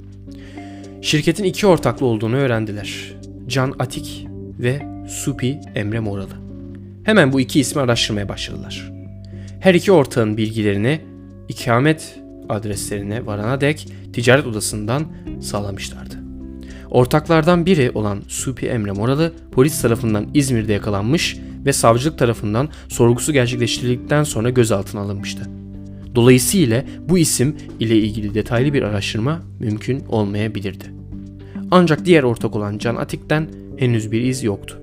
Şirketin 1.03 1.45
iki 1.45 1.67
ortaklı 1.67 2.07
olduğunu 2.07 2.37
öğrendiler. 2.37 3.13
Can 3.47 3.75
Atik 3.79 4.27
ve 4.59 4.83
Supi 5.09 5.61
Emre 5.75 6.01
Moralı. 6.01 6.35
Hemen 7.05 7.33
bu 7.33 7.41
iki 7.41 7.61
ismi 7.61 7.83
araştırmaya 7.83 8.29
başladılar. 8.29 8.93
Her 9.61 9.75
iki 9.75 9.93
ortağın 9.93 10.37
bilgilerini 10.37 11.01
ikamet 11.49 12.19
adreslerine 12.49 13.27
varana 13.27 13.61
dek 13.61 13.89
ticaret 14.13 14.47
odasından 14.47 15.07
sağlamışlardı. 15.41 16.22
Ortaklardan 16.93 17.67
biri 17.67 17.91
olan 17.95 18.23
Supi 18.29 18.67
Emre 18.67 18.93
Moralı 18.93 19.33
polis 19.53 19.83
tarafından 19.83 20.27
İzmir'de 20.35 20.73
yakalanmış 20.73 21.37
ve 21.67 21.73
savcılık 21.73 22.19
tarafından 22.19 22.69
sorgusu 22.89 23.33
gerçekleştirildikten 23.33 24.23
sonra 24.25 24.51
gözaltına 24.51 25.01
alınmıştı. 25.01 25.43
Dolayısıyla 26.15 26.85
bu 27.09 27.19
isim 27.19 27.57
ile 27.81 27.97
ilgili 27.97 28.35
detaylı 28.35 28.73
bir 28.73 28.83
araştırma 28.83 29.43
mümkün 29.61 30.05
olmayabilirdi. 30.09 30.85
Ancak 31.71 32.05
diğer 32.05 32.23
ortak 32.23 32.57
olan 32.57 32.79
Can 32.79 32.97
Atik'ten 32.97 33.49
henüz 33.77 34.13
bir 34.13 34.21
iz 34.21 34.43
yoktu. 34.45 34.79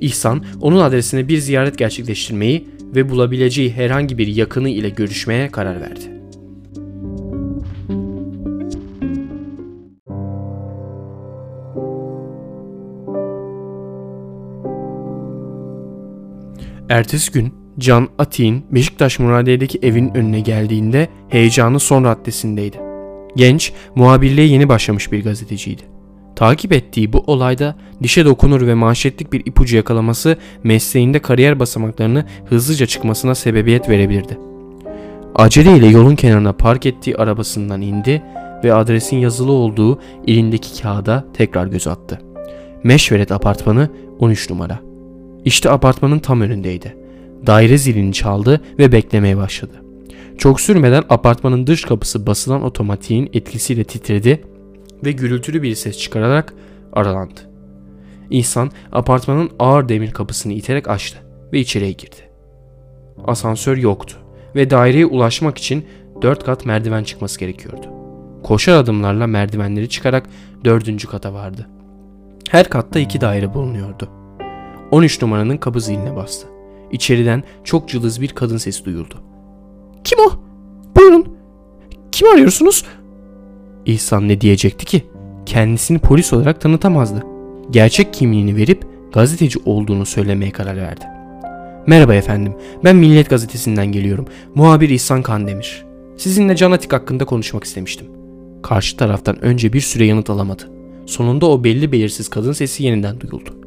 İhsan 0.00 0.44
onun 0.60 0.80
adresine 0.80 1.28
bir 1.28 1.38
ziyaret 1.38 1.78
gerçekleştirmeyi 1.78 2.68
ve 2.94 3.10
bulabileceği 3.10 3.72
herhangi 3.72 4.18
bir 4.18 4.26
yakını 4.26 4.68
ile 4.68 4.88
görüşmeye 4.88 5.48
karar 5.48 5.80
verdi. 5.80 6.21
Ertesi 16.92 17.32
gün 17.32 17.54
Can 17.78 18.08
Atik'in 18.18 18.64
Beşiktaş 18.70 19.18
Muradiye'deki 19.18 19.78
evin 19.82 20.14
önüne 20.14 20.40
geldiğinde 20.40 21.08
heyecanı 21.28 21.80
son 21.80 22.04
raddesindeydi. 22.04 22.80
Genç, 23.36 23.72
muhabirliğe 23.94 24.46
yeni 24.46 24.68
başlamış 24.68 25.12
bir 25.12 25.24
gazeteciydi. 25.24 25.82
Takip 26.36 26.72
ettiği 26.72 27.12
bu 27.12 27.18
olayda 27.26 27.76
dişe 28.02 28.24
dokunur 28.24 28.66
ve 28.66 28.74
manşetlik 28.74 29.32
bir 29.32 29.46
ipucu 29.46 29.76
yakalaması 29.76 30.36
mesleğinde 30.64 31.18
kariyer 31.18 31.60
basamaklarını 31.60 32.24
hızlıca 32.46 32.86
çıkmasına 32.86 33.34
sebebiyet 33.34 33.88
verebilirdi. 33.88 34.38
Aceleyle 35.34 35.86
yolun 35.86 36.16
kenarına 36.16 36.52
park 36.52 36.86
ettiği 36.86 37.16
arabasından 37.16 37.80
indi 37.80 38.22
ve 38.64 38.74
adresin 38.74 39.16
yazılı 39.16 39.52
olduğu 39.52 40.00
elindeki 40.26 40.82
kağıda 40.82 41.24
tekrar 41.34 41.66
göz 41.66 41.86
attı. 41.86 42.20
Meşveret 42.84 43.32
apartmanı 43.32 43.88
13 44.18 44.50
numara. 44.50 44.91
İşte 45.44 45.70
apartmanın 45.70 46.18
tam 46.18 46.40
önündeydi. 46.40 46.96
Daire 47.46 47.78
zilini 47.78 48.12
çaldı 48.12 48.60
ve 48.78 48.92
beklemeye 48.92 49.36
başladı. 49.36 49.72
Çok 50.38 50.60
sürmeden 50.60 51.04
apartmanın 51.08 51.66
dış 51.66 51.84
kapısı 51.84 52.26
basılan 52.26 52.62
otomatiğin 52.62 53.30
etkisiyle 53.32 53.84
titredi 53.84 54.44
ve 55.04 55.12
gürültülü 55.12 55.62
bir 55.62 55.74
ses 55.74 55.98
çıkararak 55.98 56.54
aralandı. 56.92 57.40
İhsan 58.30 58.70
apartmanın 58.92 59.50
ağır 59.58 59.88
demir 59.88 60.10
kapısını 60.10 60.52
iterek 60.52 60.88
açtı 60.88 61.18
ve 61.52 61.60
içeriye 61.60 61.92
girdi. 61.92 62.16
Asansör 63.24 63.76
yoktu 63.76 64.16
ve 64.54 64.70
daireye 64.70 65.06
ulaşmak 65.06 65.58
için 65.58 65.86
dört 66.22 66.44
kat 66.44 66.66
merdiven 66.66 67.04
çıkması 67.04 67.40
gerekiyordu. 67.40 67.86
Koşar 68.42 68.74
adımlarla 68.74 69.26
merdivenleri 69.26 69.88
çıkarak 69.88 70.26
dördüncü 70.64 71.08
kata 71.08 71.34
vardı. 71.34 71.68
Her 72.50 72.68
katta 72.68 72.98
iki 72.98 73.20
daire 73.20 73.54
bulunuyordu. 73.54 74.21
13 74.92 75.22
numaranın 75.22 75.56
kapı 75.56 75.80
ziline 75.80 76.16
bastı. 76.16 76.46
İçeriden 76.90 77.42
çok 77.64 77.88
cılız 77.88 78.20
bir 78.20 78.28
kadın 78.28 78.56
sesi 78.56 78.84
duyuldu. 78.84 79.14
Kim 80.04 80.18
o? 80.18 80.32
Buyurun. 80.96 81.26
Kim 82.12 82.28
arıyorsunuz? 82.28 82.84
İhsan 83.86 84.28
ne 84.28 84.40
diyecekti 84.40 84.84
ki? 84.84 85.02
Kendisini 85.46 85.98
polis 85.98 86.32
olarak 86.32 86.60
tanıtamazdı. 86.60 87.22
Gerçek 87.70 88.14
kimliğini 88.14 88.56
verip 88.56 88.86
gazeteci 89.12 89.58
olduğunu 89.64 90.06
söylemeye 90.06 90.50
karar 90.50 90.76
verdi. 90.76 91.04
Merhaba 91.86 92.14
efendim, 92.14 92.54
ben 92.84 92.96
Milliyet 92.96 93.30
Gazetesi'nden 93.30 93.92
geliyorum. 93.92 94.26
Muhabir 94.54 94.88
İhsan 94.88 95.22
Kandemir. 95.22 95.84
Sizinle 96.16 96.56
Can 96.56 96.72
Atik 96.72 96.92
hakkında 96.92 97.24
konuşmak 97.24 97.64
istemiştim. 97.64 98.06
Karşı 98.62 98.96
taraftan 98.96 99.44
önce 99.44 99.72
bir 99.72 99.80
süre 99.80 100.04
yanıt 100.04 100.30
alamadı. 100.30 100.70
Sonunda 101.06 101.46
o 101.46 101.64
belli 101.64 101.92
belirsiz 101.92 102.28
kadın 102.28 102.52
sesi 102.52 102.84
yeniden 102.84 103.20
duyuldu. 103.20 103.61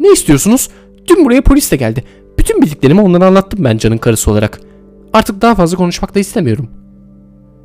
Ne 0.00 0.12
istiyorsunuz? 0.12 0.68
Dün 1.08 1.24
buraya 1.24 1.42
polis 1.42 1.72
de 1.72 1.76
geldi. 1.76 2.04
Bütün 2.38 2.62
bildiklerimi 2.62 3.00
onlara 3.00 3.26
anlattım 3.26 3.64
ben 3.64 3.78
canın 3.78 3.98
karısı 3.98 4.30
olarak. 4.30 4.60
Artık 5.12 5.42
daha 5.42 5.54
fazla 5.54 5.76
konuşmak 5.76 6.14
da 6.14 6.18
istemiyorum. 6.18 6.68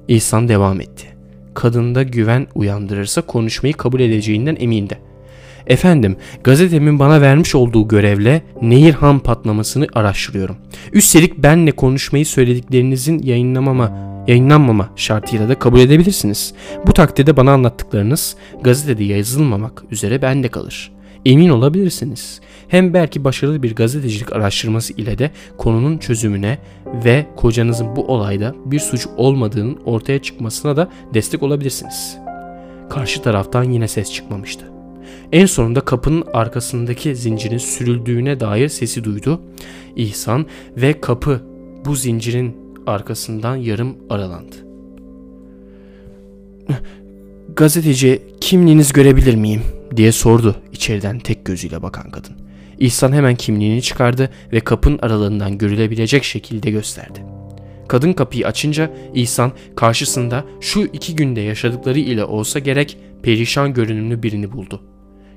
İhsan 0.07 0.47
devam 0.47 0.81
etti. 0.81 1.07
Kadında 1.53 2.03
güven 2.03 2.47
uyandırırsa 2.55 3.21
konuşmayı 3.21 3.73
kabul 3.73 3.99
edeceğinden 3.99 4.57
emindi. 4.59 4.97
Efendim, 5.67 6.17
gazetemin 6.43 6.99
bana 6.99 7.21
vermiş 7.21 7.55
olduğu 7.55 7.87
görevle 7.87 8.41
Nehir 8.61 8.93
Han 8.93 9.19
patlamasını 9.19 9.87
araştırıyorum. 9.93 10.55
Üstelik 10.93 11.37
benle 11.37 11.71
konuşmayı 11.71 12.25
söylediklerinizin 12.25 13.23
yayınlamama, 13.23 13.91
yayınlanmama 14.27 14.89
şartıyla 14.95 15.49
da 15.49 15.59
kabul 15.59 15.79
edebilirsiniz. 15.79 16.53
Bu 16.87 16.93
takdirde 16.93 17.37
bana 17.37 17.51
anlattıklarınız 17.51 18.35
gazetede 18.61 19.03
yazılmamak 19.03 19.83
üzere 19.91 20.21
bende 20.21 20.47
kalır. 20.47 20.96
Emin 21.27 21.49
olabilirsiniz. 21.49 22.41
Hem 22.67 22.93
belki 22.93 23.23
başarılı 23.23 23.63
bir 23.63 23.75
gazetecilik 23.75 24.33
araştırması 24.33 24.93
ile 24.93 25.17
de 25.17 25.31
konunun 25.57 25.97
çözümüne 25.97 26.57
ve 27.05 27.25
kocanızın 27.35 27.95
bu 27.95 28.07
olayda 28.07 28.55
bir 28.65 28.79
suç 28.79 29.07
olmadığının 29.17 29.77
ortaya 29.85 30.21
çıkmasına 30.21 30.77
da 30.77 30.89
destek 31.13 31.43
olabilirsiniz. 31.43 32.17
Karşı 32.89 33.21
taraftan 33.21 33.63
yine 33.63 33.87
ses 33.87 34.13
çıkmamıştı. 34.13 34.65
En 35.31 35.45
sonunda 35.45 35.81
kapının 35.81 36.23
arkasındaki 36.33 37.15
zincirin 37.15 37.57
sürüldüğüne 37.57 38.39
dair 38.39 38.69
sesi 38.69 39.03
duydu. 39.03 39.41
İhsan 39.95 40.45
ve 40.77 41.01
kapı 41.01 41.41
bu 41.85 41.95
zincirin 41.95 42.57
arkasından 42.85 43.55
yarım 43.55 43.95
aralandı. 44.09 44.55
Gazeteci 47.55 48.21
kimliğiniz 48.41 48.93
görebilir 48.93 49.35
miyim 49.35 49.61
diye 49.95 50.11
sordu 50.11 50.55
içeriden 50.71 51.19
tek 51.19 51.45
gözüyle 51.45 51.81
bakan 51.81 52.11
kadın. 52.11 52.35
İhsan 52.79 53.11
hemen 53.11 53.35
kimliğini 53.35 53.81
çıkardı 53.81 54.29
ve 54.53 54.59
kapının 54.59 54.99
aralığından 55.01 55.57
görülebilecek 55.57 56.23
şekilde 56.23 56.71
gösterdi. 56.71 57.19
Kadın 57.87 58.13
kapıyı 58.13 58.47
açınca 58.47 58.91
İhsan 59.13 59.51
karşısında 59.75 60.45
şu 60.61 60.81
iki 60.81 61.15
günde 61.15 61.41
yaşadıkları 61.41 61.99
ile 61.99 62.23
olsa 62.25 62.59
gerek 62.59 62.97
perişan 63.23 63.73
görünümlü 63.73 64.23
birini 64.23 64.51
buldu. 64.51 64.81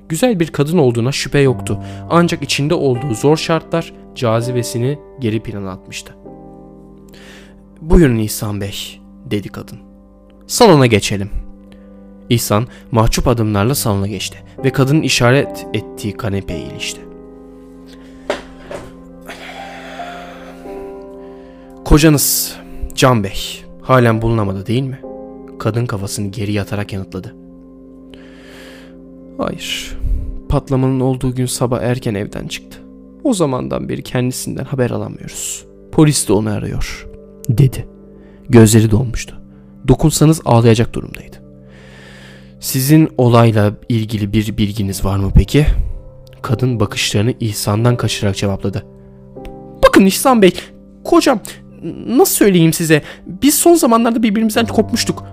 Güzel 0.09 0.39
bir 0.39 0.47
kadın 0.47 0.77
olduğuna 0.77 1.11
şüphe 1.11 1.39
yoktu 1.39 1.83
ancak 2.09 2.43
içinde 2.43 2.73
olduğu 2.73 3.13
zor 3.13 3.37
şartlar 3.37 3.93
cazibesini 4.15 4.99
geri 5.19 5.39
plana 5.43 5.71
atmıştı. 5.71 6.15
Buyurun 7.81 8.17
İhsan 8.17 8.61
Bey 8.61 8.99
dedi 9.25 9.49
kadın. 9.49 9.79
Salona 10.47 10.85
geçelim. 10.85 11.29
İhsan 12.29 12.67
mahcup 12.91 13.27
adımlarla 13.27 13.75
salona 13.75 14.07
geçti 14.07 14.37
ve 14.63 14.69
kadının 14.69 15.01
işaret 15.01 15.67
ettiği 15.73 16.13
kanepeye 16.13 16.59
ilişti. 16.59 17.01
Kocanız 21.85 22.55
Can 22.95 23.23
Bey 23.23 23.63
halen 23.81 24.21
bulunamadı 24.21 24.65
değil 24.65 24.83
mi? 24.83 24.99
Kadın 25.59 25.85
kafasını 25.85 26.27
geri 26.27 26.51
yatarak 26.51 26.93
yanıtladı. 26.93 27.35
Hayır. 29.37 29.97
Patlamanın 30.49 30.99
olduğu 30.99 31.35
gün 31.35 31.45
sabah 31.45 31.81
erken 31.81 32.15
evden 32.15 32.47
çıktı. 32.47 32.77
O 33.23 33.33
zamandan 33.33 33.89
beri 33.89 34.03
kendisinden 34.03 34.63
haber 34.63 34.89
alamıyoruz. 34.89 35.65
Polis 35.91 36.27
de 36.27 36.33
onu 36.33 36.49
arıyor. 36.49 37.07
Dedi. 37.49 37.87
Gözleri 38.49 38.91
dolmuştu. 38.91 39.41
Dokunsanız 39.87 40.41
ağlayacak 40.45 40.93
durumdaydı. 40.93 41.40
Sizin 42.61 43.09
olayla 43.17 43.73
ilgili 43.89 44.33
bir 44.33 44.57
bilginiz 44.57 45.05
var 45.05 45.17
mı 45.17 45.31
peki? 45.35 45.65
Kadın 46.41 46.79
bakışlarını 46.79 47.33
İhsan'dan 47.39 47.97
kaçırarak 47.97 48.37
cevapladı. 48.37 48.85
Bakın 49.83 50.05
İhsan 50.05 50.41
Bey, 50.41 50.53
kocam 51.03 51.39
nasıl 52.07 52.35
söyleyeyim 52.35 52.73
size? 52.73 53.01
Biz 53.25 53.55
son 53.55 53.73
zamanlarda 53.73 54.23
birbirimizden 54.23 54.67
kopmuştuk. 54.67 55.23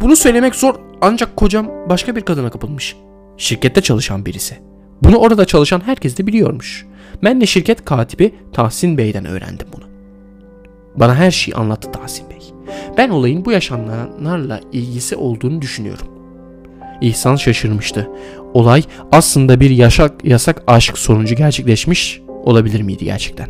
Bunu 0.00 0.16
söylemek 0.16 0.54
zor 0.54 0.74
ancak 1.00 1.36
kocam 1.36 1.70
başka 1.88 2.16
bir 2.16 2.20
kadına 2.20 2.50
kapılmış. 2.50 2.96
Şirkette 3.36 3.80
çalışan 3.80 4.26
birisi. 4.26 4.58
Bunu 5.02 5.16
orada 5.16 5.44
çalışan 5.44 5.80
herkes 5.80 6.18
de 6.18 6.26
biliyormuş. 6.26 6.86
Ben 7.24 7.40
de 7.40 7.46
şirket 7.46 7.84
katibi 7.84 8.34
Tahsin 8.52 8.98
Bey'den 8.98 9.24
öğrendim 9.24 9.68
bunu. 9.76 9.84
Bana 10.96 11.14
her 11.14 11.30
şeyi 11.30 11.54
anlattı 11.54 11.92
Tahsin 11.92 12.30
Bey. 12.30 12.52
Ben 12.96 13.08
olayın 13.08 13.44
bu 13.44 13.52
yaşananlarla 13.52 14.60
ilgisi 14.72 15.16
olduğunu 15.16 15.62
düşünüyorum. 15.62 16.17
İhsan 17.00 17.36
şaşırmıştı. 17.36 18.08
Olay 18.54 18.82
aslında 19.12 19.60
bir 19.60 19.70
yaşak, 19.70 20.24
yasak 20.24 20.62
aşk 20.66 20.98
sonucu 20.98 21.34
gerçekleşmiş 21.34 22.20
olabilir 22.44 22.80
miydi 22.80 23.04
gerçekten? 23.04 23.48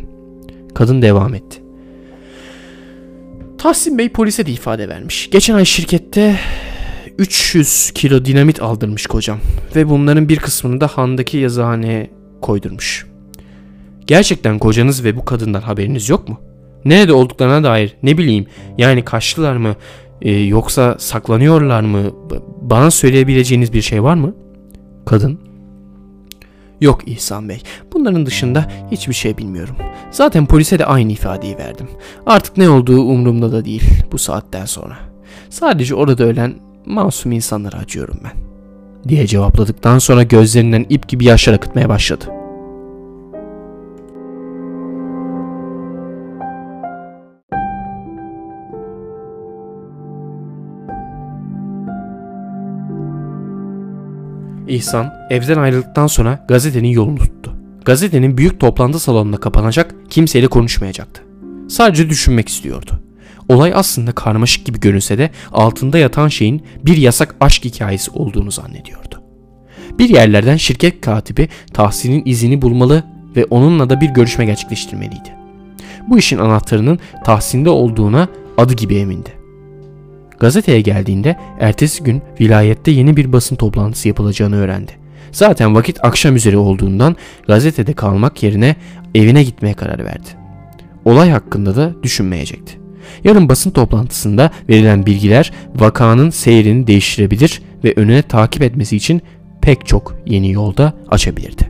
Kadın 0.75 1.01
devam 1.01 1.33
etti. 1.33 1.61
Tahsin 3.57 3.97
Bey 3.97 4.09
polise 4.09 4.45
de 4.45 4.51
ifade 4.51 4.89
vermiş. 4.89 5.29
Geçen 5.31 5.55
ay 5.55 5.65
şirkette 5.65 6.39
300 7.17 7.91
kilo 7.91 8.25
dinamit 8.25 8.61
aldırmış 8.61 9.07
kocam 9.07 9.39
ve 9.75 9.89
bunların 9.89 10.29
bir 10.29 10.37
kısmını 10.37 10.81
da 10.81 10.87
handaki 10.87 11.37
yazıhaneye 11.37 12.09
koydurmuş. 12.41 13.07
Gerçekten 14.07 14.59
kocanız 14.59 15.03
ve 15.03 15.17
bu 15.17 15.25
kadından 15.25 15.61
haberiniz 15.61 16.09
yok 16.09 16.29
mu? 16.29 16.39
Nerede 16.85 17.13
olduklarına 17.13 17.63
dair 17.63 17.95
ne 18.03 18.17
bileyim 18.17 18.45
yani 18.77 19.05
kaçtılar 19.05 19.55
mı 19.55 19.75
e, 20.21 20.31
yoksa 20.31 20.95
saklanıyorlar 20.99 21.81
mı 21.81 22.11
bana 22.61 22.91
söyleyebileceğiniz 22.91 23.73
bir 23.73 23.81
şey 23.81 24.03
var 24.03 24.15
mı? 24.15 24.35
Kadın 25.05 25.39
Yok 26.81 27.07
İhsan 27.07 27.49
Bey. 27.49 27.61
Bunların 27.93 28.25
dışında 28.25 28.71
hiçbir 28.91 29.13
şey 29.13 29.37
bilmiyorum. 29.37 29.75
Zaten 30.11 30.45
polise 30.45 30.79
de 30.79 30.85
aynı 30.85 31.11
ifadeyi 31.11 31.57
verdim. 31.57 31.87
Artık 32.25 32.57
ne 32.57 32.69
olduğu 32.69 33.01
umurumda 33.01 33.51
da 33.51 33.65
değil 33.65 33.83
bu 34.11 34.17
saatten 34.17 34.65
sonra. 34.65 34.97
Sadece 35.49 35.95
orada 35.95 36.23
ölen 36.23 36.55
masum 36.85 37.31
insanlara 37.31 37.77
acıyorum 37.77 38.19
ben. 38.23 38.31
Diye 39.09 39.27
cevapladıktan 39.27 39.99
sonra 39.99 40.23
gözlerinden 40.23 40.85
ip 40.89 41.07
gibi 41.07 41.25
yaşlar 41.25 41.53
akıtmaya 41.53 41.89
başladı. 41.89 42.25
İhsan 54.69 55.13
evden 55.29 55.57
ayrıldıktan 55.57 56.07
sonra 56.07 56.45
gazetenin 56.47 56.87
yolunu 56.87 57.17
tuttu. 57.17 57.53
Gazetenin 57.85 58.37
büyük 58.37 58.59
toplantı 58.59 58.99
salonuna 58.99 59.37
kapanacak, 59.37 59.95
kimseyle 60.09 60.47
konuşmayacaktı. 60.47 61.21
Sadece 61.69 62.09
düşünmek 62.09 62.49
istiyordu. 62.49 62.99
Olay 63.47 63.71
aslında 63.75 64.11
karmaşık 64.11 64.65
gibi 64.65 64.79
görünse 64.79 65.17
de 65.17 65.29
altında 65.51 65.97
yatan 65.97 66.27
şeyin 66.27 66.61
bir 66.85 66.97
yasak 66.97 67.35
aşk 67.39 67.65
hikayesi 67.65 68.11
olduğunu 68.11 68.51
zannediyordu. 68.51 69.21
Bir 69.99 70.09
yerlerden 70.09 70.57
şirket 70.57 71.01
katibi 71.01 71.49
Tahsin'in 71.73 72.21
izini 72.25 72.61
bulmalı 72.61 73.03
ve 73.35 73.45
onunla 73.45 73.89
da 73.89 74.01
bir 74.01 74.09
görüşme 74.09 74.45
gerçekleştirmeliydi. 74.45 75.33
Bu 76.07 76.17
işin 76.17 76.37
anahtarının 76.37 76.99
Tahsin'de 77.25 77.69
olduğuna 77.69 78.27
adı 78.57 78.73
gibi 78.73 78.95
emindi. 78.95 79.38
Gazeteye 80.39 80.81
geldiğinde 80.81 81.35
ertesi 81.59 82.03
gün 82.03 82.21
vilayette 82.39 82.91
yeni 82.91 83.17
bir 83.17 83.33
basın 83.33 83.55
toplantısı 83.55 84.07
yapılacağını 84.07 84.55
öğrendi. 84.55 84.91
Zaten 85.31 85.75
vakit 85.75 85.97
akşam 86.03 86.35
üzeri 86.35 86.57
olduğundan 86.57 87.15
gazetede 87.47 87.93
kalmak 87.93 88.43
yerine 88.43 88.75
evine 89.15 89.43
gitmeye 89.43 89.73
karar 89.73 90.05
verdi. 90.05 90.27
Olay 91.05 91.29
hakkında 91.29 91.75
da 91.75 91.93
düşünmeyecekti. 92.03 92.79
Yarın 93.23 93.49
basın 93.49 93.71
toplantısında 93.71 94.51
verilen 94.69 95.05
bilgiler 95.05 95.51
vakanın 95.75 96.29
seyrini 96.29 96.87
değiştirebilir 96.87 97.61
ve 97.83 97.93
önüne 97.95 98.21
takip 98.21 98.61
etmesi 98.61 98.95
için 98.95 99.21
pek 99.61 99.85
çok 99.85 100.15
yeni 100.25 100.51
yolda 100.51 100.93
açabilirdi. 101.09 101.68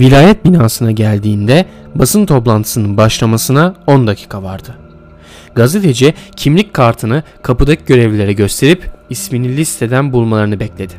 Vilayet 0.00 0.44
binasına 0.44 0.90
geldiğinde 0.90 1.66
basın 1.94 2.26
toplantısının 2.26 2.96
başlamasına 2.96 3.74
10 3.86 4.06
dakika 4.06 4.42
vardı. 4.42 4.78
Gazeteci 5.54 6.14
kimlik 6.36 6.74
kartını 6.74 7.22
kapıdaki 7.42 7.84
görevlilere 7.84 8.32
gösterip 8.32 8.90
ismini 9.10 9.56
listeden 9.56 10.12
bulmalarını 10.12 10.60
bekledi. 10.60 10.94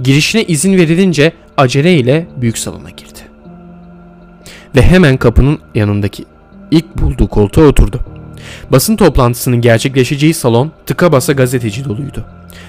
Girişine 0.00 0.44
izin 0.44 0.76
verilince 0.76 1.32
aceleyle 1.56 2.26
büyük 2.36 2.58
salona 2.58 2.90
girdi. 2.90 3.18
Ve 4.76 4.82
hemen 4.82 5.16
kapının 5.16 5.58
yanındaki 5.74 6.24
ilk 6.70 6.98
bulduğu 6.98 7.28
koltuğa 7.28 7.64
oturdu. 7.64 8.00
Basın 8.72 8.96
toplantısının 8.96 9.60
gerçekleşeceği 9.60 10.34
salon 10.34 10.72
tıka 10.86 11.12
basa 11.12 11.32
gazeteci 11.32 11.84
doluydu. 11.84 12.24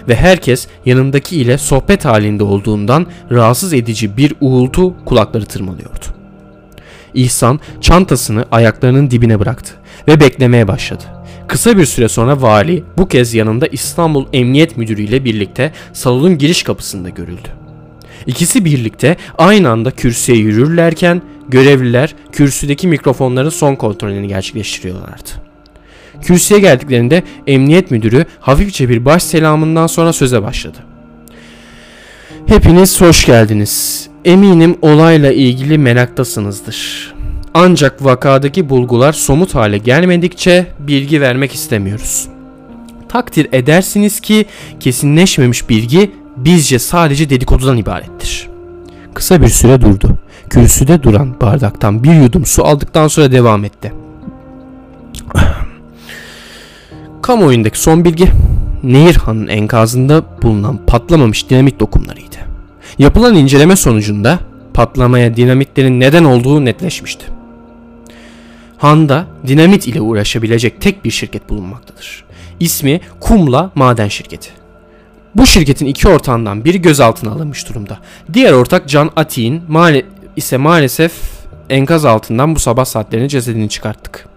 Ve 0.07 0.15
herkes 0.15 0.67
yanındaki 0.85 1.37
ile 1.37 1.57
sohbet 1.57 2.05
halinde 2.05 2.43
olduğundan 2.43 3.07
rahatsız 3.31 3.73
edici 3.73 4.17
bir 4.17 4.33
uğultu 4.41 5.05
kulakları 5.05 5.45
tırmalıyordu. 5.45 6.05
İhsan 7.13 7.59
çantasını 7.81 8.45
ayaklarının 8.51 9.11
dibine 9.11 9.39
bıraktı 9.39 9.73
ve 10.07 10.19
beklemeye 10.19 10.67
başladı. 10.67 11.03
Kısa 11.47 11.77
bir 11.77 11.85
süre 11.85 12.09
sonra 12.09 12.41
vali 12.41 12.83
bu 12.97 13.07
kez 13.07 13.33
yanında 13.33 13.67
İstanbul 13.67 14.25
Emniyet 14.33 14.77
Müdürü 14.77 15.01
ile 15.01 15.25
birlikte 15.25 15.71
salonun 15.93 16.37
giriş 16.37 16.63
kapısında 16.63 17.09
görüldü. 17.09 17.49
İkisi 18.27 18.65
birlikte 18.65 19.17
aynı 19.37 19.69
anda 19.69 19.91
kürsüye 19.91 20.37
yürürlerken 20.37 21.21
görevliler 21.49 22.15
kürsüdeki 22.31 22.87
mikrofonların 22.87 23.49
son 23.49 23.75
kontrolünü 23.75 24.27
gerçekleştiriyorlardı. 24.27 25.48
Kürsüye 26.21 26.59
geldiklerinde 26.59 27.23
emniyet 27.47 27.91
müdürü 27.91 28.25
hafifçe 28.39 28.89
bir 28.89 29.05
baş 29.05 29.23
selamından 29.23 29.87
sonra 29.87 30.13
söze 30.13 30.43
başladı. 30.43 30.77
Hepiniz 32.45 33.01
hoş 33.01 33.25
geldiniz. 33.25 34.07
Eminim 34.25 34.77
olayla 34.81 35.31
ilgili 35.31 35.77
meraktasınızdır. 35.77 37.13
Ancak 37.53 38.05
vakadaki 38.05 38.69
bulgular 38.69 39.13
somut 39.13 39.55
hale 39.55 39.77
gelmedikçe 39.77 40.67
bilgi 40.79 41.21
vermek 41.21 41.53
istemiyoruz. 41.53 42.27
Takdir 43.09 43.47
edersiniz 43.51 44.19
ki 44.19 44.45
kesinleşmemiş 44.79 45.69
bilgi 45.69 46.11
bizce 46.37 46.79
sadece 46.79 47.29
dedikodudan 47.29 47.77
ibarettir. 47.77 48.49
Kısa 49.13 49.41
bir 49.41 49.47
süre 49.47 49.81
durdu. 49.81 50.17
Kürsüde 50.49 51.03
duran 51.03 51.41
bardaktan 51.41 52.03
bir 52.03 52.13
yudum 52.13 52.45
su 52.45 52.65
aldıktan 52.65 53.07
sonra 53.07 53.31
devam 53.31 53.65
etti. 53.65 53.93
Kamuoyundaki 57.29 57.79
son 57.79 58.05
bilgi 58.05 58.31
Nehirhan'ın 58.83 59.47
enkazında 59.47 60.23
bulunan 60.41 60.85
patlamamış 60.85 61.49
dinamit 61.49 61.79
dokumlarıydı. 61.79 62.35
Yapılan 62.99 63.35
inceleme 63.35 63.75
sonucunda 63.75 64.39
patlamaya 64.73 65.35
dinamitlerin 65.35 65.99
neden 65.99 66.23
olduğu 66.23 66.65
netleşmişti. 66.65 67.25
Han'da 68.77 69.25
dinamit 69.47 69.87
ile 69.87 70.01
uğraşabilecek 70.01 70.81
tek 70.81 71.05
bir 71.05 71.11
şirket 71.11 71.49
bulunmaktadır. 71.49 72.25
İsmi 72.59 73.01
Kumla 73.19 73.71
Maden 73.75 74.07
Şirketi. 74.07 74.49
Bu 75.35 75.45
şirketin 75.45 75.85
iki 75.85 76.07
ortağından 76.07 76.65
biri 76.65 76.81
gözaltına 76.81 77.31
alınmış 77.31 77.69
durumda. 77.69 77.97
Diğer 78.33 78.53
ortak 78.53 78.89
Can 78.89 79.11
maale 79.67 80.05
ise 80.35 80.57
maalesef 80.57 81.13
enkaz 81.69 82.05
altından 82.05 82.55
bu 82.55 82.59
sabah 82.59 82.85
saatlerinde 82.85 83.29
cesedini 83.29 83.69
çıkarttık. 83.69 84.29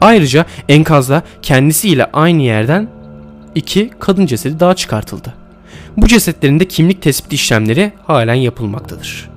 Ayrıca 0.00 0.46
enkazda 0.68 1.22
kendisiyle 1.42 2.04
aynı 2.12 2.42
yerden 2.42 2.88
iki 3.54 3.90
kadın 3.98 4.26
cesedi 4.26 4.60
daha 4.60 4.74
çıkartıldı. 4.74 5.34
Bu 5.96 6.06
cesetlerin 6.06 6.60
de 6.60 6.68
kimlik 6.68 7.02
tespit 7.02 7.32
işlemleri 7.32 7.92
halen 8.06 8.34
yapılmaktadır. 8.34 9.30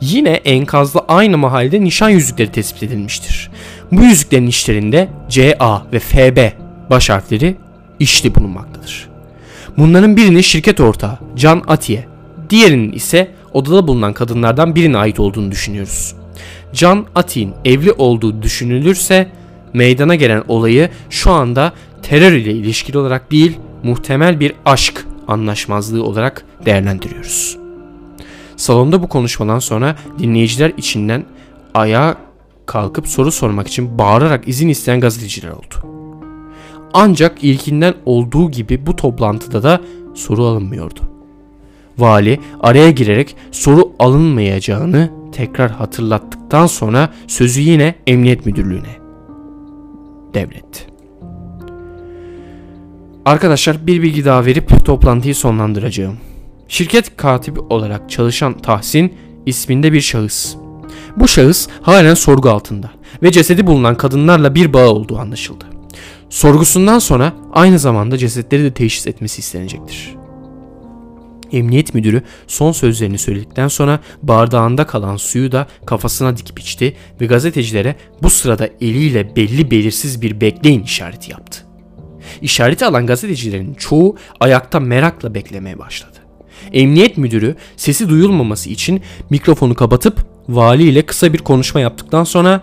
Yine 0.00 0.30
enkazda 0.30 1.04
aynı 1.08 1.38
mahallede 1.38 1.80
nişan 1.80 2.08
yüzükleri 2.08 2.52
tespit 2.52 2.82
edilmiştir. 2.82 3.50
Bu 3.92 4.02
yüzüklerin 4.02 4.46
işlerinde 4.46 5.08
CA 5.28 5.82
ve 5.92 5.98
FB 5.98 6.38
baş 6.90 7.10
harfleri 7.10 7.56
işli 7.98 8.34
bulunmaktadır. 8.34 9.08
Bunların 9.78 10.16
birinin 10.16 10.40
şirket 10.40 10.80
ortağı 10.80 11.18
Can 11.36 11.62
Atiye, 11.66 12.06
diğerinin 12.50 12.92
ise 12.92 13.30
odada 13.52 13.88
bulunan 13.88 14.12
kadınlardan 14.12 14.74
birine 14.74 14.96
ait 14.96 15.20
olduğunu 15.20 15.50
düşünüyoruz. 15.50 16.14
Can 16.72 17.06
Ati'nin 17.14 17.54
evli 17.64 17.92
olduğu 17.92 18.42
düşünülürse 18.42 19.28
meydana 19.76 20.14
gelen 20.14 20.42
olayı 20.48 20.90
şu 21.10 21.30
anda 21.30 21.72
terör 22.02 22.32
ile 22.32 22.52
ilişkili 22.52 22.98
olarak 22.98 23.30
değil 23.30 23.58
muhtemel 23.82 24.40
bir 24.40 24.52
aşk 24.64 25.06
anlaşmazlığı 25.28 26.04
olarak 26.04 26.44
değerlendiriyoruz. 26.66 27.58
Salonda 28.56 29.02
bu 29.02 29.08
konuşmadan 29.08 29.58
sonra 29.58 29.96
dinleyiciler 30.18 30.72
içinden 30.76 31.24
ayağa 31.74 32.16
kalkıp 32.66 33.08
soru 33.08 33.32
sormak 33.32 33.68
için 33.68 33.98
bağırarak 33.98 34.48
izin 34.48 34.68
isteyen 34.68 35.00
gazeteciler 35.00 35.50
oldu. 35.50 35.74
Ancak 36.92 37.44
ilkinden 37.44 37.94
olduğu 38.04 38.50
gibi 38.50 38.86
bu 38.86 38.96
toplantıda 38.96 39.62
da 39.62 39.80
soru 40.14 40.44
alınmıyordu. 40.44 41.00
Vali 41.98 42.40
araya 42.60 42.90
girerek 42.90 43.36
soru 43.52 43.92
alınmayacağını 43.98 45.10
tekrar 45.32 45.70
hatırlattıktan 45.70 46.66
sonra 46.66 47.12
sözü 47.26 47.60
yine 47.60 47.94
emniyet 48.06 48.46
müdürlüğüne 48.46 49.05
devretti. 50.36 50.80
Arkadaşlar 53.24 53.86
bir 53.86 54.02
bilgi 54.02 54.24
daha 54.24 54.46
verip 54.46 54.84
toplantıyı 54.84 55.34
sonlandıracağım. 55.34 56.16
Şirket 56.68 57.16
katibi 57.16 57.60
olarak 57.60 58.10
çalışan 58.10 58.58
Tahsin 58.58 59.14
isminde 59.46 59.92
bir 59.92 60.00
şahıs. 60.00 60.56
Bu 61.16 61.28
şahıs 61.28 61.68
halen 61.82 62.14
sorgu 62.14 62.50
altında 62.50 62.90
ve 63.22 63.32
cesedi 63.32 63.66
bulunan 63.66 63.94
kadınlarla 63.94 64.54
bir 64.54 64.72
bağ 64.72 64.88
olduğu 64.88 65.18
anlaşıldı. 65.18 65.64
Sorgusundan 66.30 66.98
sonra 66.98 67.32
aynı 67.52 67.78
zamanda 67.78 68.18
cesetleri 68.18 68.64
de 68.64 68.72
teşhis 68.72 69.06
etmesi 69.06 69.40
istenecektir. 69.40 70.14
Emniyet 71.52 71.94
müdürü 71.94 72.22
son 72.46 72.72
sözlerini 72.72 73.18
söyledikten 73.18 73.68
sonra 73.68 74.00
bardağında 74.22 74.86
kalan 74.86 75.16
suyu 75.16 75.52
da 75.52 75.66
kafasına 75.86 76.36
dikip 76.36 76.60
içti 76.60 76.96
ve 77.20 77.26
gazetecilere 77.26 77.96
bu 78.22 78.30
sırada 78.30 78.68
eliyle 78.80 79.36
belli 79.36 79.70
belirsiz 79.70 80.22
bir 80.22 80.40
bekleyin 80.40 80.82
işareti 80.82 81.30
yaptı. 81.30 81.58
İşareti 82.42 82.86
alan 82.86 83.06
gazetecilerin 83.06 83.74
çoğu 83.74 84.16
ayakta 84.40 84.80
merakla 84.80 85.34
beklemeye 85.34 85.78
başladı. 85.78 86.16
Emniyet 86.72 87.18
müdürü 87.18 87.56
sesi 87.76 88.08
duyulmaması 88.08 88.70
için 88.70 89.02
mikrofonu 89.30 89.74
kapatıp 89.74 90.26
vali 90.48 90.82
ile 90.82 91.06
kısa 91.06 91.32
bir 91.32 91.38
konuşma 91.38 91.80
yaptıktan 91.80 92.24
sonra 92.24 92.62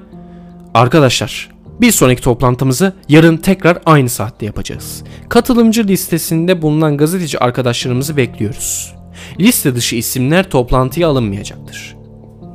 Arkadaşlar 0.73 1.52
bir 1.83 1.91
sonraki 1.91 2.21
toplantımızı 2.21 2.93
yarın 3.09 3.37
tekrar 3.37 3.77
aynı 3.85 4.09
saatte 4.09 4.45
yapacağız. 4.45 5.03
Katılımcı 5.29 5.87
listesinde 5.87 6.61
bulunan 6.61 6.97
gazeteci 6.97 7.39
arkadaşlarımızı 7.39 8.17
bekliyoruz. 8.17 8.95
Liste 9.39 9.75
dışı 9.75 9.95
isimler 9.95 10.49
toplantıya 10.49 11.07
alınmayacaktır. 11.07 11.95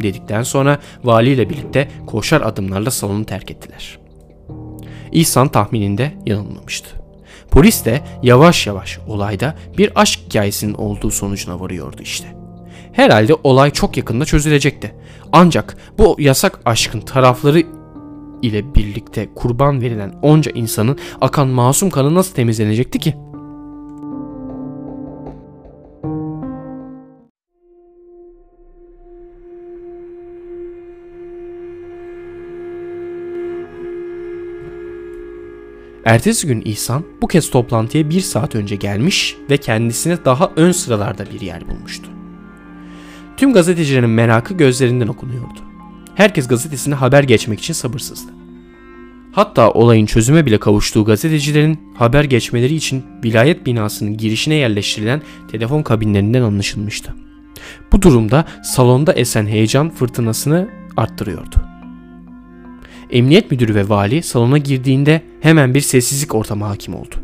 Dedikten 0.03 0.43
sonra 0.43 0.79
vali 1.05 1.31
ile 1.31 1.51
birlikte 1.51 1.89
koşar 2.07 2.41
adımlarla 2.41 2.91
salonu 2.91 3.25
terk 3.25 3.51
ettiler. 3.51 3.99
İhsan 5.13 5.49
tahmininde 5.49 6.13
yanılmamıştı. 6.27 6.89
Polis 7.51 7.85
de 7.85 8.01
yavaş 8.23 8.67
yavaş 8.67 8.99
olayda 9.09 9.55
bir 9.79 10.01
aşk 10.01 10.21
hikayesinin 10.27 10.75
olduğu 10.75 11.11
sonucuna 11.11 11.61
varıyordu 11.61 12.03
işte. 12.03 12.27
Herhalde 12.93 13.35
olay 13.45 13.71
çok 13.71 13.97
yakında 13.97 14.25
çözülecekti. 14.25 14.95
Ancak 15.33 15.77
bu 15.99 16.17
yasak 16.19 16.61
aşkın 16.65 17.01
tarafları 17.01 17.78
ile 18.43 18.75
birlikte 18.75 19.29
kurban 19.35 19.81
verilen 19.81 20.15
onca 20.23 20.53
insanın 20.53 20.99
akan 21.21 21.49
masum 21.49 21.91
kanı 21.91 22.15
nasıl 22.15 22.35
temizlenecekti 22.35 22.99
ki? 22.99 23.15
Ertesi 36.09 36.47
gün 36.47 36.63
İhsan 36.65 37.05
bu 37.23 37.29
kez 37.29 37.51
toplantıya 37.51 38.11
bir 38.11 38.21
saat 38.21 38.55
önce 38.55 38.77
gelmiş 38.77 39.37
ve 39.51 39.57
kendisine 39.57 40.25
daha 40.25 40.51
ön 40.57 40.73
sıralarda 40.73 41.25
bir 41.35 41.41
yer 41.41 41.69
bulmuştu. 41.69 42.09
Tüm 43.37 43.53
gazetecilerin 43.53 44.11
merakı 44.11 44.55
gözlerinden 44.55 45.09
okunuyordu. 45.09 45.68
Herkes 46.19 46.49
gazetesine 46.49 46.95
haber 46.95 47.23
geçmek 47.23 47.61
için 47.61 47.75
sabırsızdı. 47.75 48.33
Hatta 49.33 49.71
olayın 49.71 50.07
çözüme 50.07 50.47
bile 50.47 50.59
kavuştuğu 50.59 51.05
gazetecilerin 51.05 51.81
haber 51.95 52.25
geçmeleri 52.25 52.75
için 52.75 53.05
vilayet 53.25 53.67
binasının 53.67 54.17
girişine 54.17 54.55
yerleştirilen 54.55 55.23
telefon 55.51 55.83
kabinlerinden 55.83 56.43
anlaşılmıştı. 56.43 57.15
Bu 57.93 58.03
durumda 58.03 58.45
salonda 58.63 59.13
esen 59.13 59.47
heyecan 59.47 59.91
fırtınasını 59.91 60.69
arttırıyordu. 60.97 61.57
Emniyet 63.11 63.51
müdürü 63.51 63.75
ve 63.75 63.89
vali 63.89 64.23
salona 64.23 64.59
girdiğinde 64.59 65.23
hemen 65.41 65.75
bir 65.75 65.81
sessizlik 65.81 66.35
ortamı 66.35 66.65
hakim 66.65 66.95
oldu. 66.95 67.15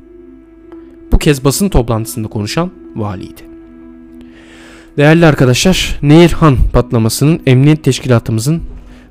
Bu 1.13 1.19
kez 1.19 1.45
basın 1.45 1.69
toplantısında 1.69 2.29
konuşan 2.29 2.71
valiydi. 2.97 3.43
Değerli 4.97 5.27
arkadaşlar, 5.27 5.99
Nehirhan 6.03 6.57
patlamasının 6.73 7.41
emniyet 7.47 7.85
teşkilatımızın 7.85 8.63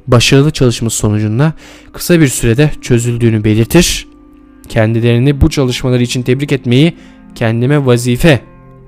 başarılı 0.08 0.52
çalışması 0.52 0.98
sonucunda 0.98 1.54
kısa 1.94 2.20
bir 2.20 2.28
sürede 2.28 2.72
çözüldüğünü 2.82 3.44
belirtir. 3.44 4.08
Kendilerini 4.70 5.42
bu 5.42 5.50
çalışmaları 5.50 6.04
için 6.04 6.24
tebrik 6.24 6.52
etmeyi 6.52 6.94
kendime 7.36 7.86
vazife 7.86 8.40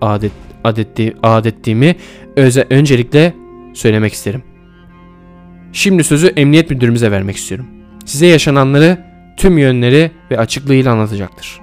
adet, 0.01 0.31
adetti, 0.63 1.15
adettiğimi 1.23 1.95
öze, 2.35 2.67
öncelikle 2.69 3.33
söylemek 3.73 4.13
isterim. 4.13 4.43
Şimdi 5.73 6.03
sözü 6.03 6.27
emniyet 6.27 6.69
müdürümüze 6.69 7.11
vermek 7.11 7.35
istiyorum. 7.35 7.67
Size 8.05 8.25
yaşananları 8.27 8.97
tüm 9.37 9.57
yönleri 9.57 10.11
ve 10.31 10.39
açıklığıyla 10.39 10.91
anlatacaktır. 10.91 11.59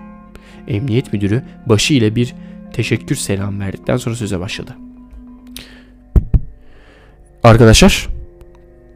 Emniyet 0.68 1.12
müdürü 1.12 1.42
başı 1.66 1.94
ile 1.94 2.16
bir 2.16 2.34
teşekkür 2.72 3.16
selam 3.16 3.60
verdikten 3.60 3.96
sonra 3.96 4.14
söze 4.14 4.40
başladı. 4.40 4.76
Arkadaşlar, 7.44 8.08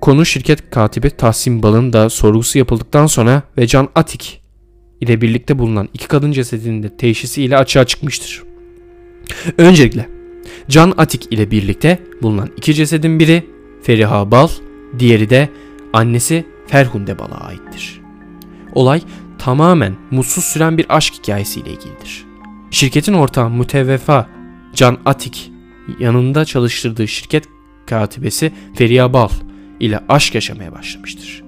konu 0.01 0.27
şirket 0.27 0.71
katibi 0.71 1.11
Tahsin 1.11 1.63
Bal'ın 1.63 1.93
da 1.93 2.11
sorgusu 2.11 2.59
yapıldıktan 2.59 3.07
sonra 3.07 3.43
ve 3.59 3.67
Can 3.67 3.89
Atik 3.95 4.43
ile 5.01 5.21
birlikte 5.21 5.59
bulunan 5.59 5.89
iki 5.95 6.09
kadın 6.09 6.33
cesedinin 6.33 6.83
de 6.83 6.97
teşhisi 6.97 7.43
ile 7.43 7.57
açığa 7.57 7.85
çıkmıştır. 7.85 8.43
Öncelikle 9.59 10.09
Can 10.69 10.95
Atik 10.97 11.33
ile 11.33 11.51
birlikte 11.51 11.99
bulunan 12.23 12.51
iki 12.57 12.75
cesedin 12.75 13.19
biri 13.19 13.47
Feriha 13.83 14.31
Bal, 14.31 14.49
diğeri 14.99 15.31
de 15.31 15.49
annesi 15.93 16.45
Ferhunde 16.67 17.19
Bal'a 17.19 17.37
aittir. 17.37 18.01
Olay 18.73 19.03
tamamen 19.39 19.97
mutsuz 20.11 20.45
süren 20.45 20.79
bir 20.79 20.87
aşk 20.89 21.15
hikayesiyle 21.15 21.71
ilgilidir. 21.71 22.25
Şirketin 22.71 23.13
ortağı 23.13 23.51
mütevvefa 23.51 24.29
Can 24.75 24.99
Atik 25.05 25.53
yanında 25.99 26.45
çalıştırdığı 26.45 27.09
şirket 27.09 27.45
katibesi 27.87 28.53
Feriha 28.75 29.13
Bal 29.13 29.29
ile 29.81 30.01
aşk 30.09 30.35
yaşamaya 30.35 30.73
başlamıştır. 30.73 31.43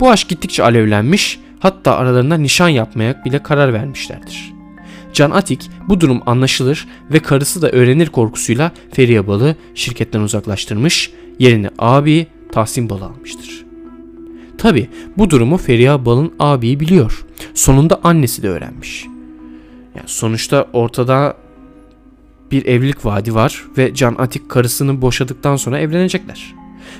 Bu 0.00 0.10
aşk 0.10 0.28
gittikçe 0.28 0.62
alevlenmiş 0.62 1.40
hatta 1.60 1.96
aralarında 1.96 2.36
nişan 2.36 2.68
yapmaya 2.68 3.24
bile 3.24 3.42
karar 3.42 3.72
vermişlerdir. 3.72 4.52
Can 5.12 5.30
Atik 5.30 5.70
bu 5.88 6.00
durum 6.00 6.22
anlaşılır 6.26 6.88
ve 7.10 7.18
karısı 7.18 7.62
da 7.62 7.70
öğrenir 7.70 8.06
korkusuyla 8.06 8.72
Feriha 8.92 9.26
Bal'ı 9.26 9.56
şirketten 9.74 10.20
uzaklaştırmış 10.20 11.10
yerine 11.38 11.70
abi 11.78 12.26
Tahsin 12.52 12.90
Bal'ı 12.90 13.04
almıştır. 13.04 13.64
Tabi 14.58 14.88
bu 15.18 15.30
durumu 15.30 15.56
Feriha 15.56 16.04
Bal'ın 16.04 16.32
abiyi 16.38 16.80
biliyor. 16.80 17.26
Sonunda 17.54 18.00
annesi 18.04 18.42
de 18.42 18.48
öğrenmiş. 18.48 19.06
Yani 19.94 20.08
sonuçta 20.08 20.68
ortada 20.72 21.36
bir 22.50 22.66
evlilik 22.66 23.04
vaadi 23.04 23.34
var 23.34 23.64
ve 23.78 23.94
Can 23.94 24.14
Atik 24.18 24.48
karısını 24.48 25.02
boşadıktan 25.02 25.56
sonra 25.56 25.78
evlenecekler. 25.78 26.54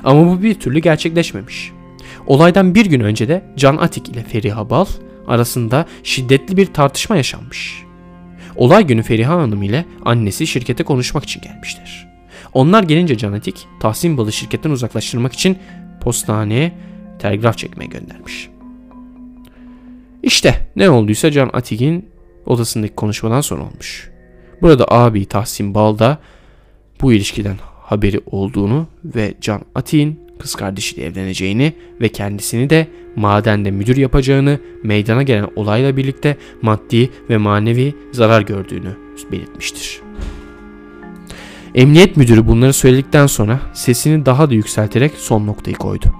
Ama 0.04 0.26
bu 0.26 0.42
bir 0.42 0.54
türlü 0.54 0.78
gerçekleşmemiş. 0.78 1.72
Olaydan 2.26 2.74
bir 2.74 2.86
gün 2.86 3.00
önce 3.00 3.28
de 3.28 3.44
Can 3.56 3.76
Atik 3.76 4.08
ile 4.08 4.22
Feriha 4.22 4.70
Bal 4.70 4.86
arasında 5.26 5.86
şiddetli 6.02 6.56
bir 6.56 6.66
tartışma 6.66 7.16
yaşanmış. 7.16 7.82
Olay 8.56 8.86
günü 8.86 9.02
Feriha 9.02 9.36
Hanım 9.36 9.62
ile 9.62 9.84
annesi 10.04 10.46
şirkete 10.46 10.84
konuşmak 10.84 11.24
için 11.24 11.40
gelmiştir. 11.40 12.06
Onlar 12.52 12.82
gelince 12.82 13.18
Can 13.18 13.32
Atik 13.32 13.66
Tahsin 13.80 14.18
Bal'ı 14.18 14.32
şirketten 14.32 14.70
uzaklaştırmak 14.70 15.32
için 15.32 15.58
postaneye 16.00 16.72
telgraf 17.18 17.58
çekmeye 17.58 17.86
göndermiş. 17.86 18.48
İşte 20.22 20.68
ne 20.76 20.90
olduysa 20.90 21.30
Can 21.30 21.50
Atik'in 21.52 22.08
odasındaki 22.46 22.94
konuşmadan 22.94 23.40
sonra 23.40 23.62
olmuş. 23.62 24.10
Burada 24.62 24.84
abi 24.88 25.24
Tahsin 25.24 25.74
Bal 25.74 25.98
da 25.98 26.18
bu 27.00 27.12
ilişkiden 27.12 27.56
haberi 27.92 28.20
olduğunu 28.26 28.86
ve 29.04 29.34
Can 29.40 29.60
Atik'in 29.74 30.20
kız 30.38 30.54
kardeşiyle 30.54 31.06
evleneceğini 31.06 31.72
ve 32.00 32.08
kendisini 32.08 32.70
de 32.70 32.86
madende 33.16 33.70
müdür 33.70 33.96
yapacağını 33.96 34.58
meydana 34.82 35.22
gelen 35.22 35.48
olayla 35.56 35.96
birlikte 35.96 36.36
maddi 36.62 37.10
ve 37.30 37.36
manevi 37.36 37.94
zarar 38.12 38.42
gördüğünü 38.42 38.96
belirtmiştir. 39.32 40.00
Emniyet 41.74 42.16
müdürü 42.16 42.46
bunları 42.46 42.72
söyledikten 42.72 43.26
sonra 43.26 43.60
sesini 43.74 44.26
daha 44.26 44.50
da 44.50 44.54
yükselterek 44.54 45.12
son 45.16 45.46
noktayı 45.46 45.76
koydu. 45.76 46.14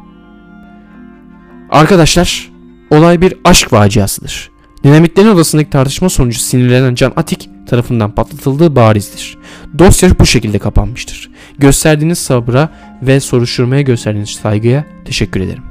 Arkadaşlar, 1.70 2.50
olay 2.90 3.20
bir 3.20 3.34
aşk 3.44 3.68
faciasıdır. 3.68 4.50
Dinamitlerin 4.84 5.28
odasındaki 5.28 5.70
tartışma 5.70 6.08
sonucu 6.08 6.38
sinirlenen 6.38 6.94
Can 6.94 7.12
Atik 7.16 7.48
tarafından 7.66 8.10
patlatıldığı 8.10 8.76
barizdir. 8.76 9.38
Dosya 9.78 10.18
bu 10.18 10.26
şekilde 10.26 10.58
kapanmıştır. 10.58 11.30
Gösterdiğiniz 11.58 12.18
sabra 12.18 12.68
ve 13.02 13.20
soruşturmaya 13.20 13.82
gösterdiğiniz 13.82 14.30
saygıya 14.30 14.84
teşekkür 15.04 15.40
ederim. 15.40 15.62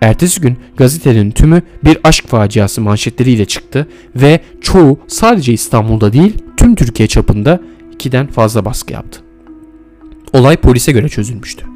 Ertesi 0.00 0.40
gün 0.40 0.58
gazetenin 0.76 1.30
tümü 1.30 1.62
bir 1.84 1.98
aşk 2.04 2.26
faciası 2.28 2.80
manşetleriyle 2.80 3.44
çıktı 3.44 3.88
ve 4.16 4.40
çoğu 4.60 4.98
sadece 5.08 5.52
İstanbul'da 5.52 6.12
değil 6.12 6.34
tüm 6.56 6.74
Türkiye 6.74 7.08
çapında 7.08 7.60
ikiden 7.92 8.26
fazla 8.26 8.64
baskı 8.64 8.92
yaptı. 8.92 9.20
Olay 10.32 10.56
polise 10.56 10.92
göre 10.92 11.08
çözülmüştü. 11.08 11.66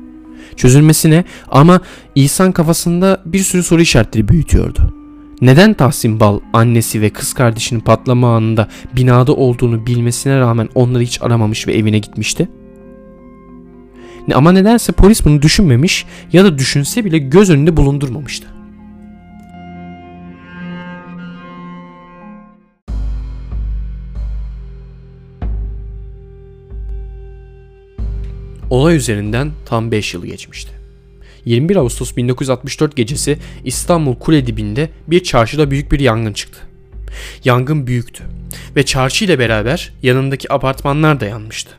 Çözülmesine 0.56 1.24
ama 1.48 1.80
İhsan 2.14 2.52
kafasında 2.52 3.22
bir 3.26 3.38
sürü 3.38 3.62
soru 3.62 3.80
işaretleri 3.80 4.28
büyütüyordu. 4.28 4.94
Neden 5.40 5.74
Tahsin 5.74 6.20
Bal 6.20 6.40
annesi 6.52 7.00
ve 7.00 7.10
kız 7.10 7.32
kardeşinin 7.32 7.80
patlama 7.80 8.36
anında 8.36 8.68
binada 8.96 9.34
olduğunu 9.34 9.86
bilmesine 9.86 10.40
rağmen 10.40 10.68
onları 10.74 11.02
hiç 11.02 11.22
aramamış 11.22 11.68
ve 11.68 11.74
evine 11.74 11.98
gitmişti? 11.98 12.48
Ama 14.34 14.52
nedense 14.52 14.92
polis 14.92 15.24
bunu 15.24 15.42
düşünmemiş 15.42 16.06
ya 16.32 16.44
da 16.44 16.58
düşünse 16.58 17.04
bile 17.04 17.18
göz 17.18 17.50
önünde 17.50 17.76
bulundurmamıştı. 17.76 18.46
Olay 28.70 28.96
üzerinden 28.96 29.50
tam 29.66 29.90
5 29.90 30.14
yıl 30.14 30.26
geçmişti. 30.26 30.72
21 31.44 31.76
Ağustos 31.76 32.16
1964 32.16 32.96
gecesi 32.96 33.38
İstanbul 33.64 34.14
Kule 34.14 34.46
dibinde 34.46 34.90
bir 35.06 35.22
çarşıda 35.22 35.70
büyük 35.70 35.92
bir 35.92 36.00
yangın 36.00 36.32
çıktı. 36.32 36.58
Yangın 37.44 37.86
büyüktü 37.86 38.24
ve 38.76 38.84
çarşı 38.84 39.24
ile 39.24 39.38
beraber 39.38 39.92
yanındaki 40.02 40.52
apartmanlar 40.52 41.20
da 41.20 41.24
yanmıştı. 41.26 41.77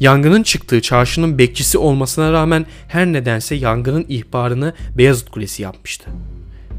Yangının 0.00 0.42
çıktığı 0.42 0.80
çarşının 0.80 1.38
bekçisi 1.38 1.78
olmasına 1.78 2.32
rağmen 2.32 2.66
her 2.88 3.06
nedense 3.06 3.54
yangının 3.54 4.06
ihbarını 4.08 4.74
Beyazıt 4.98 5.30
Kulesi 5.30 5.62
yapmıştı. 5.62 6.10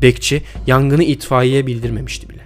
Bekçi 0.01 0.41
yangını 0.67 1.03
itfaiyeye 1.03 1.67
bildirmemişti 1.67 2.29
bile. 2.29 2.41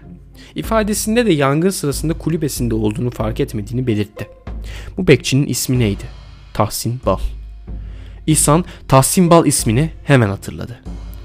İfadesinde 0.56 1.26
de 1.26 1.34
yangın 1.34 1.70
sırasında 1.70 2.14
kulübesinde 2.14 2.76
olduğunu 2.76 3.12
fark 3.12 3.40
etmediğini 3.40 3.88
belirtti. 3.88 4.28
Bu 4.98 5.08
bekçinin 5.08 5.48
ismi 5.48 5.80
neydi? 5.80 6.04
Tahsin 6.54 7.02
Bal. 7.06 7.20
İhsan 8.28 8.66
Tahsin 8.88 9.30
Bal 9.30 9.46
ismini 9.46 9.90
hemen 10.04 10.30
hatırladı. 10.30 10.80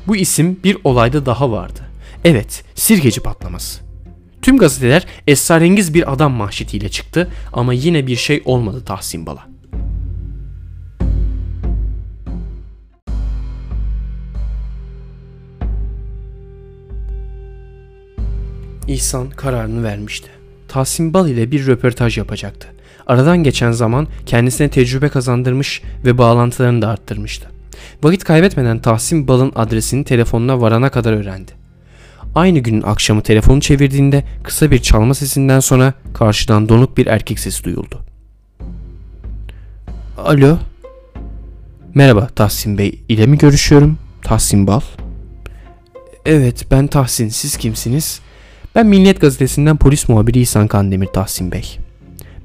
Bu 0.07 0.16
isim 0.16 0.61
bir 0.64 0.76
olayda 0.85 1.26
daha 1.26 1.50
vardı. 1.50 1.80
Evet, 2.24 2.64
sirkeci 2.74 3.20
patlaması. 3.20 3.84
Tüm 4.44 4.59
gazeteler 4.59 5.07
esrarengiz 5.26 5.94
bir 5.94 6.12
adam 6.12 6.33
mahşetiyle 6.33 6.88
çıktı 6.88 7.30
ama 7.52 7.72
yine 7.72 8.07
bir 8.07 8.16
şey 8.16 8.42
olmadı 8.44 8.83
Tahsin 8.87 9.26
Bal'a. 9.26 9.46
İhsan 18.88 19.30
kararını 19.30 19.85
vermişti. 19.85 20.28
Tahsin 20.68 21.14
Bal 21.14 21.28
ile 21.28 21.50
bir 21.50 21.66
röportaj 21.66 22.18
yapacaktı. 22.18 22.68
Aradan 23.07 23.42
geçen 23.42 23.72
zaman 23.72 24.09
kendisine 24.26 24.68
tecrübe 24.68 25.09
kazandırmış 25.09 25.83
ve 26.04 26.18
bağlantılarını 26.18 26.83
da 26.83 26.88
arttırmıştı. 26.88 27.50
Vakit 28.02 28.24
kaybetmeden 28.24 28.78
Tahsin 28.78 29.28
Bal'ın 29.28 29.52
adresini 29.54 30.04
telefonuna 30.04 30.61
varana 30.61 30.90
kadar 30.90 31.12
öğrendi. 31.12 31.63
Aynı 32.35 32.59
günün 32.59 32.83
akşamı 32.83 33.23
telefonu 33.23 33.61
çevirdiğinde 33.61 34.25
kısa 34.42 34.70
bir 34.70 34.79
çalma 34.79 35.14
sesinden 35.14 35.61
sonra 35.61 35.94
karşıdan 36.14 36.68
donuk 36.68 36.97
bir 36.97 37.07
erkek 37.07 37.38
sesi 37.38 37.64
duyuldu. 37.64 38.01
Alo. 40.18 40.59
Merhaba 41.94 42.27
Tahsin 42.27 42.79
Bey 42.79 43.01
ile 43.09 43.27
mi 43.27 43.38
görüşüyorum? 43.38 43.99
Tahsin 44.23 44.66
Bal. 44.66 44.81
Evet 46.27 46.66
ben 46.70 46.87
Tahsin 46.87 47.29
siz 47.29 47.57
kimsiniz? 47.57 48.20
Ben 48.75 48.87
Milliyet 48.87 49.20
Gazetesi'nden 49.20 49.77
polis 49.77 50.09
muhabiri 50.09 50.40
İhsan 50.40 50.68
Kandemir 50.68 51.07
Tahsin 51.07 51.53
Bey. 51.53 51.79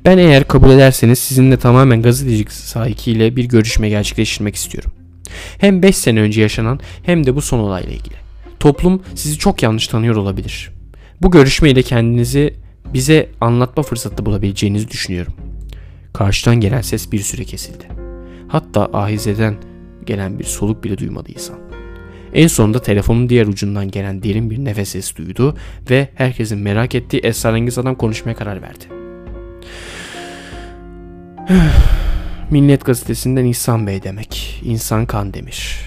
Ben 0.05 0.17
eğer 0.17 0.47
kabul 0.47 0.69
ederseniz 0.69 1.19
sizinle 1.19 1.57
tamamen 1.57 2.01
gazetecilik 2.01 2.51
sahikiyle 2.51 3.35
bir 3.35 3.45
görüşme 3.45 3.89
gerçekleştirmek 3.89 4.55
istiyorum. 4.55 4.91
Hem 5.57 5.83
5 5.83 5.97
sene 5.97 6.21
önce 6.21 6.41
yaşanan 6.41 6.79
hem 7.03 7.25
de 7.25 7.35
bu 7.35 7.41
son 7.41 7.59
olayla 7.59 7.91
ilgili. 7.91 8.18
Toplum 8.59 9.03
sizi 9.15 9.37
çok 9.37 9.63
yanlış 9.63 9.87
tanıyor 9.87 10.15
olabilir. 10.15 10.71
Bu 11.21 11.31
görüşmeyle 11.31 11.81
kendinizi 11.81 12.53
bize 12.93 13.29
anlatma 13.41 13.83
fırsatı 13.83 14.25
bulabileceğinizi 14.25 14.89
düşünüyorum. 14.89 15.33
Karşıdan 16.13 16.55
gelen 16.55 16.81
ses 16.81 17.11
bir 17.11 17.19
süre 17.19 17.43
kesildi. 17.43 17.83
Hatta 18.47 18.89
ahizeden 18.93 19.55
gelen 20.05 20.39
bir 20.39 20.43
soluk 20.43 20.83
bile 20.83 20.97
duymadı 20.97 21.31
insan. 21.31 21.59
En 22.33 22.47
sonunda 22.47 22.81
telefonun 22.81 23.29
diğer 23.29 23.47
ucundan 23.47 23.91
gelen 23.91 24.23
derin 24.23 24.49
bir 24.49 24.65
nefes 24.65 24.89
sesi 24.89 25.15
duydu 25.15 25.57
ve 25.89 26.09
herkesin 26.15 26.59
merak 26.59 26.95
ettiği 26.95 27.17
esrarengiz 27.17 27.77
adam 27.77 27.95
konuşmaya 27.95 28.33
karar 28.33 28.61
verdi. 28.61 28.85
Millet 32.51 32.85
gazetesinden 32.85 33.45
İhsan 33.45 33.87
Bey 33.87 34.03
demek. 34.03 34.61
İhsan 34.65 35.05
Kandemir. 35.05 35.79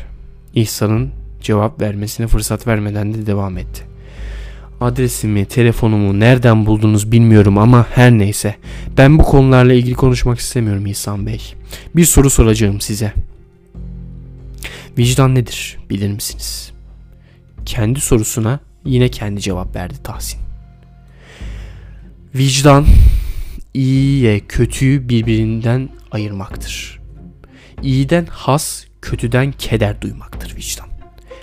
İhsan'ın 0.54 1.21
Cevap 1.42 1.80
vermesine 1.80 2.26
fırsat 2.26 2.66
vermeden 2.66 3.14
de 3.14 3.26
devam 3.26 3.58
etti. 3.58 3.82
Adresimi, 4.80 5.44
telefonumu 5.44 6.20
nereden 6.20 6.66
buldunuz 6.66 7.12
bilmiyorum 7.12 7.58
ama 7.58 7.86
her 7.90 8.10
neyse. 8.10 8.56
Ben 8.98 9.18
bu 9.18 9.22
konularla 9.22 9.72
ilgili 9.72 9.94
konuşmak 9.94 10.38
istemiyorum 10.38 10.86
İhsan 10.86 11.26
Bey. 11.26 11.54
Bir 11.96 12.04
soru 12.04 12.30
soracağım 12.30 12.80
size. 12.80 13.12
Vicdan 14.98 15.34
nedir 15.34 15.78
bilir 15.90 16.12
misiniz? 16.12 16.72
Kendi 17.64 18.00
sorusuna 18.00 18.60
yine 18.84 19.08
kendi 19.08 19.40
cevap 19.40 19.76
verdi 19.76 19.94
Tahsin. 20.02 20.40
Vicdan 22.34 22.86
iyiye 23.74 24.40
kötüyü 24.40 25.08
birbirinden 25.08 25.88
ayırmaktır. 26.10 27.00
İyiden 27.82 28.26
has, 28.30 28.84
kötüden 29.02 29.52
keder 29.52 30.00
duymaktır 30.00 30.56
vicdan. 30.56 30.91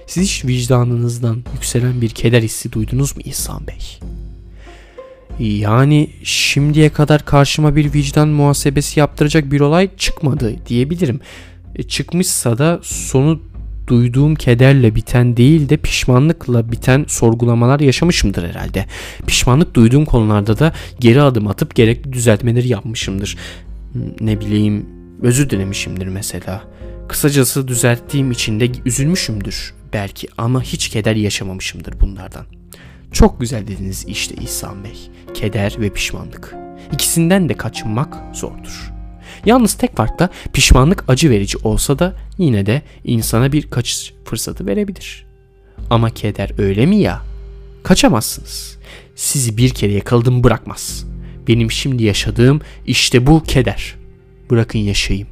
Siz 0.10 0.24
hiç 0.24 0.46
vicdanınızdan 0.46 1.44
yükselen 1.54 2.02
bir 2.02 2.10
keder 2.10 2.42
hissi 2.42 2.72
duydunuz 2.72 3.18
mu 3.18 3.22
İhsan 3.26 3.62
Bey? 3.68 4.00
Yani 5.40 6.10
şimdiye 6.24 6.90
kadar 6.90 7.26
karşıma 7.26 7.76
bir 7.76 7.94
vicdan 7.94 8.28
muhasebesi 8.28 9.00
yaptıracak 9.00 9.52
bir 9.52 9.60
olay 9.60 9.90
çıkmadı 9.98 10.56
diyebilirim. 10.68 11.20
E, 11.76 11.84
çıkmışsa 11.84 12.58
da 12.58 12.80
sonu 12.84 13.42
duyduğum 13.88 14.36
kederle 14.36 14.96
biten 14.96 15.38
değil 15.38 15.70
de 15.70 15.78
pişmanlıkla 15.78 16.72
biten 16.72 17.06
sorgulamalar 17.08 17.80
yaşamışımdır 17.80 18.50
herhalde. 18.50 18.86
Pişmanlık 19.28 19.74
duyduğum 19.74 20.06
konularda 20.06 20.60
da 20.60 20.74
geri 21.00 21.22
adım 21.22 21.48
atıp 21.48 21.76
gerekli 21.76 22.14
düzeltmeleri 22.14 22.68
yapmışımdır. 22.68 23.38
Ne 24.20 24.40
bileyim 24.40 24.86
özür 25.22 25.50
dilemişimdir 25.50 26.08
mesela. 26.08 26.64
Kısacası 27.08 27.68
düzelttiğim 27.68 28.32
için 28.32 28.60
de 28.60 28.70
üzülmüşümdür 28.86 29.79
belki 29.94 30.28
ama 30.38 30.62
hiç 30.64 30.90
keder 30.90 31.16
yaşamamışımdır 31.16 32.00
bunlardan. 32.00 32.46
Çok 33.12 33.40
güzel 33.40 33.68
dediniz 33.68 34.06
işte 34.08 34.36
İhsan 34.36 34.84
Bey. 34.84 34.98
Keder 35.34 35.76
ve 35.80 35.90
pişmanlık. 35.90 36.56
İkisinden 36.94 37.50
de 37.50 37.54
kaçınmak 37.54 38.36
zordur. 38.36 38.92
Yalnız 39.46 39.74
tek 39.74 39.98
fark 39.98 40.20
pişmanlık 40.54 41.04
acı 41.08 41.30
verici 41.30 41.58
olsa 41.64 42.00
da 42.00 42.16
yine 42.38 42.66
de 42.66 42.82
insana 43.04 43.52
bir 43.52 43.70
kaçış 43.70 44.14
fırsatı 44.26 44.68
verebilir. 44.68 45.26
Ama 45.90 46.10
keder 46.10 46.52
öyle 46.58 46.86
mi 46.86 46.96
ya? 46.98 47.22
Kaçamazsınız. 47.84 48.78
Sizi 49.16 49.58
bir 49.58 49.70
kere 49.70 49.92
yakaladım 49.92 50.44
bırakmaz. 50.44 51.06
Benim 51.48 51.72
şimdi 51.72 52.04
yaşadığım 52.04 52.62
işte 52.88 53.28
bu 53.28 53.44
keder. 53.44 53.96
Bırakın 54.50 54.80
yaşayayım. 54.80 55.28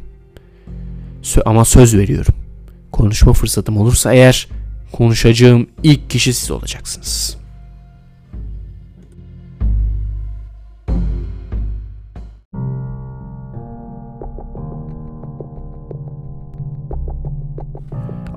Ama 1.45 1.65
söz 1.65 1.97
veriyorum. 1.97 2.46
Konuşma 2.97 3.33
fırsatım 3.33 3.77
olursa 3.77 4.13
eğer 4.13 4.47
konuşacağım 4.91 5.67
ilk 5.83 6.09
kişi 6.09 6.33
siz 6.33 6.51
olacaksınız.'' 6.51 7.47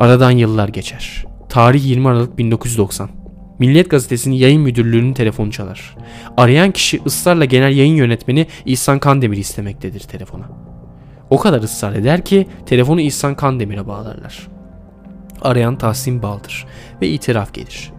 Aradan 0.01 0.31
yıllar 0.31 0.69
geçer. 0.69 1.25
Tarih 1.49 1.85
20 1.85 2.09
Aralık 2.09 2.39
1990. 2.39 3.11
Milliyet 3.59 3.91
Gazetesi'nin 3.91 4.35
yayın 4.35 4.63
müdürlüğünün 4.63 5.15
telefonu 5.15 5.51
çalar. 5.51 5.97
Arayan 6.37 6.71
kişi 6.71 7.01
ısrarla 7.07 7.45
genel 7.45 7.77
yayın 7.77 7.95
yönetmeni 7.95 8.47
İhsan 8.65 8.99
Kandemir 8.99 9.37
istemektedir 9.37 10.01
telefona. 10.01 10.60
O 11.31 11.39
kadar 11.39 11.63
ısrar 11.63 11.93
eder 11.93 12.25
ki 12.25 12.47
telefonu 12.67 13.01
İhsan 13.01 13.35
Kandemir'e 13.35 13.87
bağlarlar. 13.87 14.49
Arayan 15.43 15.79
Tahsin 15.79 16.23
Baldır 16.23 16.67
ve 17.03 17.09
itiraf 17.09 17.55
gelir. 17.55 17.93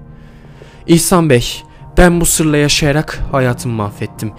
İhsan 0.88 1.30
Bey, 1.30 1.62
ben 1.98 2.22
bu 2.22 2.26
sırla 2.26 2.58
yaşayarak 2.58 3.20
hayatımı 3.32 3.76
mahvettim. 3.76 4.32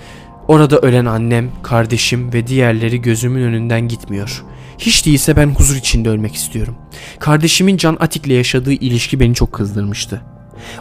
Orada 0.48 0.78
ölen 0.78 1.04
annem, 1.04 1.50
kardeşim 1.62 2.32
ve 2.32 2.46
diğerleri 2.46 3.02
gözümün 3.02 3.42
önünden 3.42 3.80
gitmiyor. 3.88 4.44
Hiç 4.78 5.06
değilse 5.06 5.36
ben 5.36 5.48
huzur 5.48 5.76
içinde 5.76 6.08
ölmek 6.08 6.34
istiyorum. 6.34 6.76
Kardeşimin 7.18 7.76
Can 7.76 7.96
Atik'le 8.00 8.30
yaşadığı 8.30 8.72
ilişki 8.72 9.20
beni 9.20 9.34
çok 9.34 9.52
kızdırmıştı. 9.52 10.20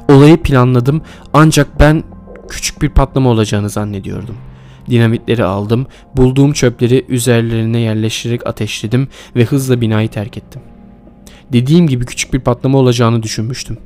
Olayı 0.07 0.37
planladım 0.37 1.01
ancak 1.33 1.79
ben 1.79 2.03
küçük 2.49 2.81
bir 2.81 2.89
patlama 2.89 3.29
olacağını 3.29 3.69
zannediyordum. 3.69 4.37
Dinamitleri 4.89 5.43
aldım, 5.43 5.87
bulduğum 6.17 6.53
çöpleri 6.53 7.05
üzerlerine 7.09 7.79
yerleştirerek 7.79 8.47
ateşledim 8.47 9.07
ve 9.35 9.45
hızla 9.45 9.81
binayı 9.81 10.09
terk 10.09 10.37
ettim. 10.37 10.61
Dediğim 11.53 11.87
gibi 11.87 12.05
küçük 12.05 12.33
bir 12.33 12.39
patlama 12.39 12.77
olacağını 12.77 13.23
düşünmüştüm. 13.23 13.77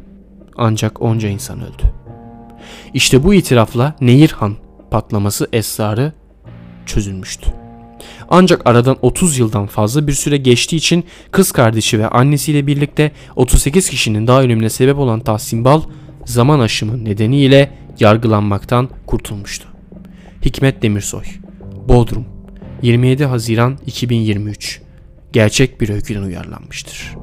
Ancak 0.58 1.02
onca 1.02 1.30
insan 1.30 1.62
öldü. 1.62 1.84
İşte 2.94 3.24
bu 3.24 3.34
itirafla 3.34 3.96
Nehirhan 4.02 4.56
patlaması 4.92 5.48
esrarı 5.54 6.14
çözülmüştü. 6.86 7.54
Ancak 8.30 8.68
aradan 8.68 8.98
30 9.02 9.38
yıldan 9.38 9.68
fazla 9.68 10.08
bir 10.08 10.14
süre 10.14 10.38
geçtiği 10.38 10.76
için 10.76 11.04
kız 11.32 11.52
kardeşi 11.52 12.00
ve 12.00 12.08
annesiyle 12.08 12.68
birlikte 12.68 13.12
38 13.36 13.90
kişinin 13.90 14.28
daha 14.28 14.42
ölümüne 14.42 14.70
sebep 14.70 14.98
olan 14.98 15.20
Tahsin 15.20 15.66
Bal 15.66 15.82
zaman 16.26 16.60
aşımı 16.60 17.06
nedeniyle 17.06 17.72
yargılanmaktan 18.00 18.90
kurtulmuştu. 19.06 19.75
Hikmet 20.46 20.82
Demirsoy 20.82 21.24
Bodrum 21.88 22.26
27 22.82 23.26
Haziran 23.26 23.78
2023 23.86 24.82
Gerçek 25.34 25.82
bir 25.82 25.90
öyküden 25.90 26.22
uyarlanmıştır. 26.22 27.16